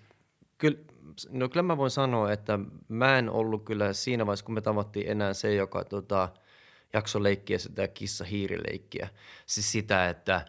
[0.57, 0.77] kyllä,
[1.29, 5.11] no kyllä mä voin sanoa, että mä en ollut kyllä siinä vaiheessa, kun me tavattiin
[5.11, 6.29] enää se, joka tota,
[6.93, 9.09] jakso leikkiä sitä kissa-hiirileikkiä.
[9.45, 10.45] Siis sitä, että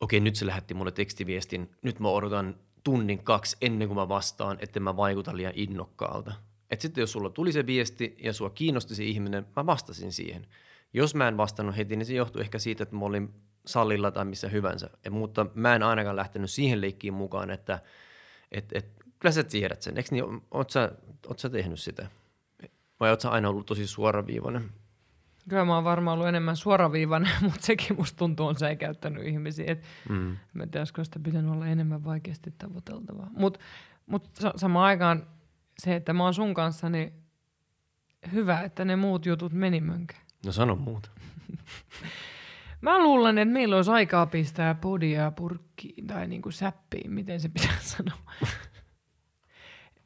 [0.00, 4.56] okei, nyt se lähetti mulle tekstiviestin, nyt mä odotan tunnin kaksi ennen kuin mä vastaan,
[4.60, 6.32] että mä vaikuta liian innokkaalta.
[6.70, 10.46] Et sitten jos sulla tuli se viesti ja sua kiinnosti se ihminen, mä vastasin siihen.
[10.92, 13.34] Jos mä en vastannut heti, niin se johtui ehkä siitä, että mä olin
[13.66, 14.90] sallilla tai missä hyvänsä.
[15.04, 17.78] Ja, mutta mä en ainakaan lähtenyt siihen leikkiin mukaan, että
[18.52, 18.86] et, et,
[19.18, 19.96] kyllä sä tiedät sen.
[19.96, 20.92] Eikö niin, oot sä,
[21.26, 22.06] oot sä tehnyt sitä?
[23.00, 24.70] Vai oot sä aina ollut tosi suoraviivainen?
[25.48, 29.64] Kyllä mä oon varmaan ollut enemmän suoraviivainen, mutta sekin musta tuntuu on säikäyttänyt ihmisiä.
[29.72, 30.36] Et Mm.
[30.54, 33.30] mä en tiedä, olisiko sitä pitänyt olla enemmän vaikeasti tavoiteltavaa.
[33.36, 33.60] Mutta
[34.06, 35.26] mut sa- samaan aikaan
[35.78, 37.12] se, että mä oon sun kanssa, niin
[38.32, 40.22] hyvä, että ne muut jutut meni mönkään.
[40.46, 41.10] No sano muuta.
[42.84, 47.76] Mä luulen, että meillä olisi aikaa pistää podia purkkiin tai niinku säppiin, miten se pitää
[47.96, 48.18] sanoa.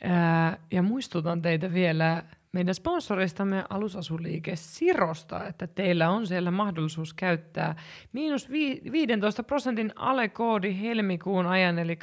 [0.02, 7.76] Ää, ja muistutan teitä vielä meidän sponsoristamme alusasuliike Sirosta, että teillä on siellä mahdollisuus käyttää
[8.12, 12.00] miinus vi- 15 prosentin alekoodi helmikuun ajan, eli 28.2.2022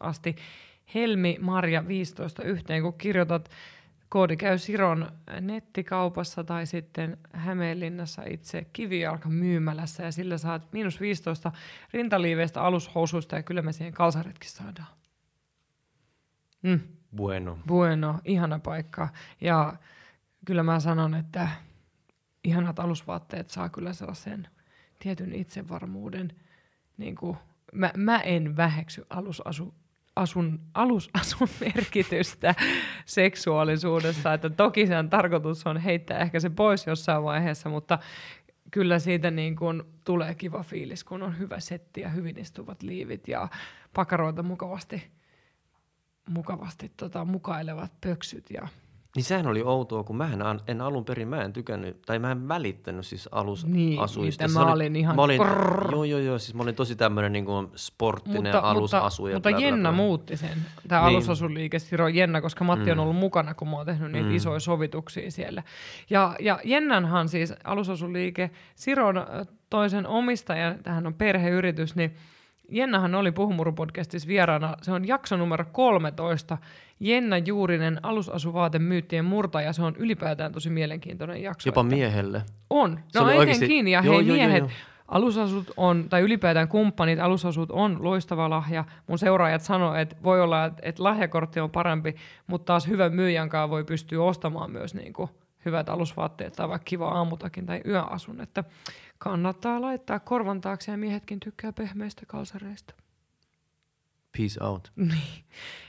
[0.00, 0.36] asti
[0.94, 3.50] Helmi Marja 15 yhteen, kun kirjoitat
[4.12, 11.52] Koodi käy Siron nettikaupassa tai sitten Hämeenlinnassa itse kivijalka myymälässä ja sillä saat miinus 15
[11.92, 14.88] rintaliiveistä alushousuista ja kyllä me siihen kalsaretkin saadaan.
[16.62, 16.80] Mm,
[17.16, 17.58] Bueno.
[17.66, 19.08] bueno, ihana paikka.
[19.40, 19.74] Ja
[20.44, 21.48] kyllä mä sanon, että
[22.44, 24.48] ihanat alusvaatteet saa kyllä sellaisen
[24.98, 26.32] tietyn itsevarmuuden.
[26.96, 27.36] Niin kuin,
[27.72, 29.74] mä, mä en väheksy alusasu,
[30.16, 32.54] asun, alusasun merkitystä
[33.06, 37.98] seksuaalisuudessa, että toki sen tarkoitus on heittää ehkä se pois jossain vaiheessa, mutta
[38.70, 43.28] kyllä siitä niin kuin tulee kiva fiilis, kun on hyvä setti ja hyvin istuvat liivit
[43.28, 43.48] ja
[43.94, 45.10] pakaroita mukavasti,
[46.28, 48.68] mukavasti tota, mukailevat pöksyt ja
[49.16, 50.30] Niin sehän oli outoa, kun mä
[50.66, 53.68] en alun perin, mä en tykännyt, tai mä en välittänyt siis alusasuista.
[53.68, 55.92] Niin, Se mä oli- olin ihan Mä olin, prrrr.
[55.92, 59.26] joo, joo, joo, siis mä olin tosi tämmönen niin kuin sporttinen alusasu.
[59.26, 59.96] ja mutta bla, bla, Jenna bla.
[59.96, 60.48] muutti sen,
[60.88, 61.06] tämä Niin.
[61.08, 61.16] niin.
[61.16, 63.02] alusasuliike Siro Jenna, koska Matti on Mm.
[63.02, 64.34] ollut mukana, kun mä oon tehnyt niitä Mm.
[64.34, 65.62] isoja sovituksia siellä.
[66.10, 69.26] Ja, ja Jennanhan siis alusasuliike Siron
[69.70, 72.14] toisen omistajan, tähän on perheyritys, niin
[72.72, 74.76] Jennahan oli Puhumuru-podcastissa vieraana.
[74.82, 76.58] Se on jakso numero 13.
[77.00, 79.72] Jenna Juurinen, alusasuvaatemyyttien murtaja.
[79.72, 81.68] Se on ylipäätään tosi mielenkiintoinen jakso.
[81.68, 82.42] Jopa että- miehelle.
[82.70, 83.00] on.
[83.08, 83.90] Se No oli oikeasti-.
[83.90, 84.70] Ja Joo, hei joo, joo, miehet, joo.
[85.08, 88.84] alusasut on, tai ylipäätään kumppanit, alusasut on loistava lahja.
[89.06, 92.14] Mun seuraajat sanoo, että voi olla, että, että lahjakortti on parempi,
[92.46, 95.30] mutta taas hyvän myyjän kanssa voi pystyä ostamaan myös niin kuin
[95.64, 98.40] hyvät alusvaatteet tai vaikka kiva aamutakin tai yöasun.
[98.40, 98.64] Että
[99.22, 102.94] kannattaa laittaa korvan taakse ja miehetkin tykkää pehmeistä kalsareista.
[104.36, 104.92] Peace out.
[104.96, 105.44] Niin.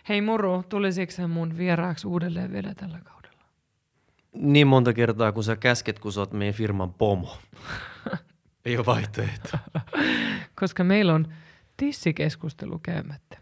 [0.10, 3.44] Hei Muru, tulisiko se mun vieraaksi uudelleen vielä tällä kaudella?
[4.34, 7.38] Niin monta kertaa, kun sä käsket, kun sä oot meidän firman pomo.
[8.66, 9.58] Ei ole vaihtoehto.
[10.60, 11.34] Koska meillä on
[11.78, 13.38] tissikeskustelu käymättä.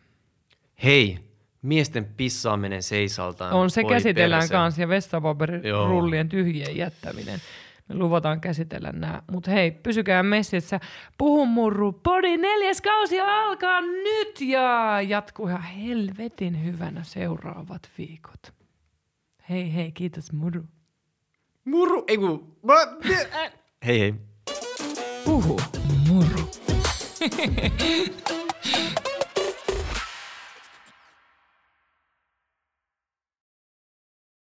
[0.83, 1.19] Hei,
[1.61, 3.53] miesten pissaaminen seisaltaan.
[3.53, 4.53] On se käsitellään perse.
[4.53, 7.39] kanssa ja vessapaperirullien tyhjien jättäminen.
[7.93, 9.21] Luvataan käsitellä nämä.
[9.31, 10.79] Mutta hei, pysykää messissä.
[11.17, 11.91] Puhu murru.
[11.91, 18.53] Podi neljäs kausi alkaa nyt ja jatkuu ihan helvetin hyvänä seuraavat viikot.
[19.49, 20.63] Hei hei, kiitos murru.
[21.65, 22.57] Muru, ei kun...
[22.63, 23.13] Mä-
[23.85, 24.13] Hei hei.
[25.25, 25.59] Puhu
[26.09, 26.49] murru.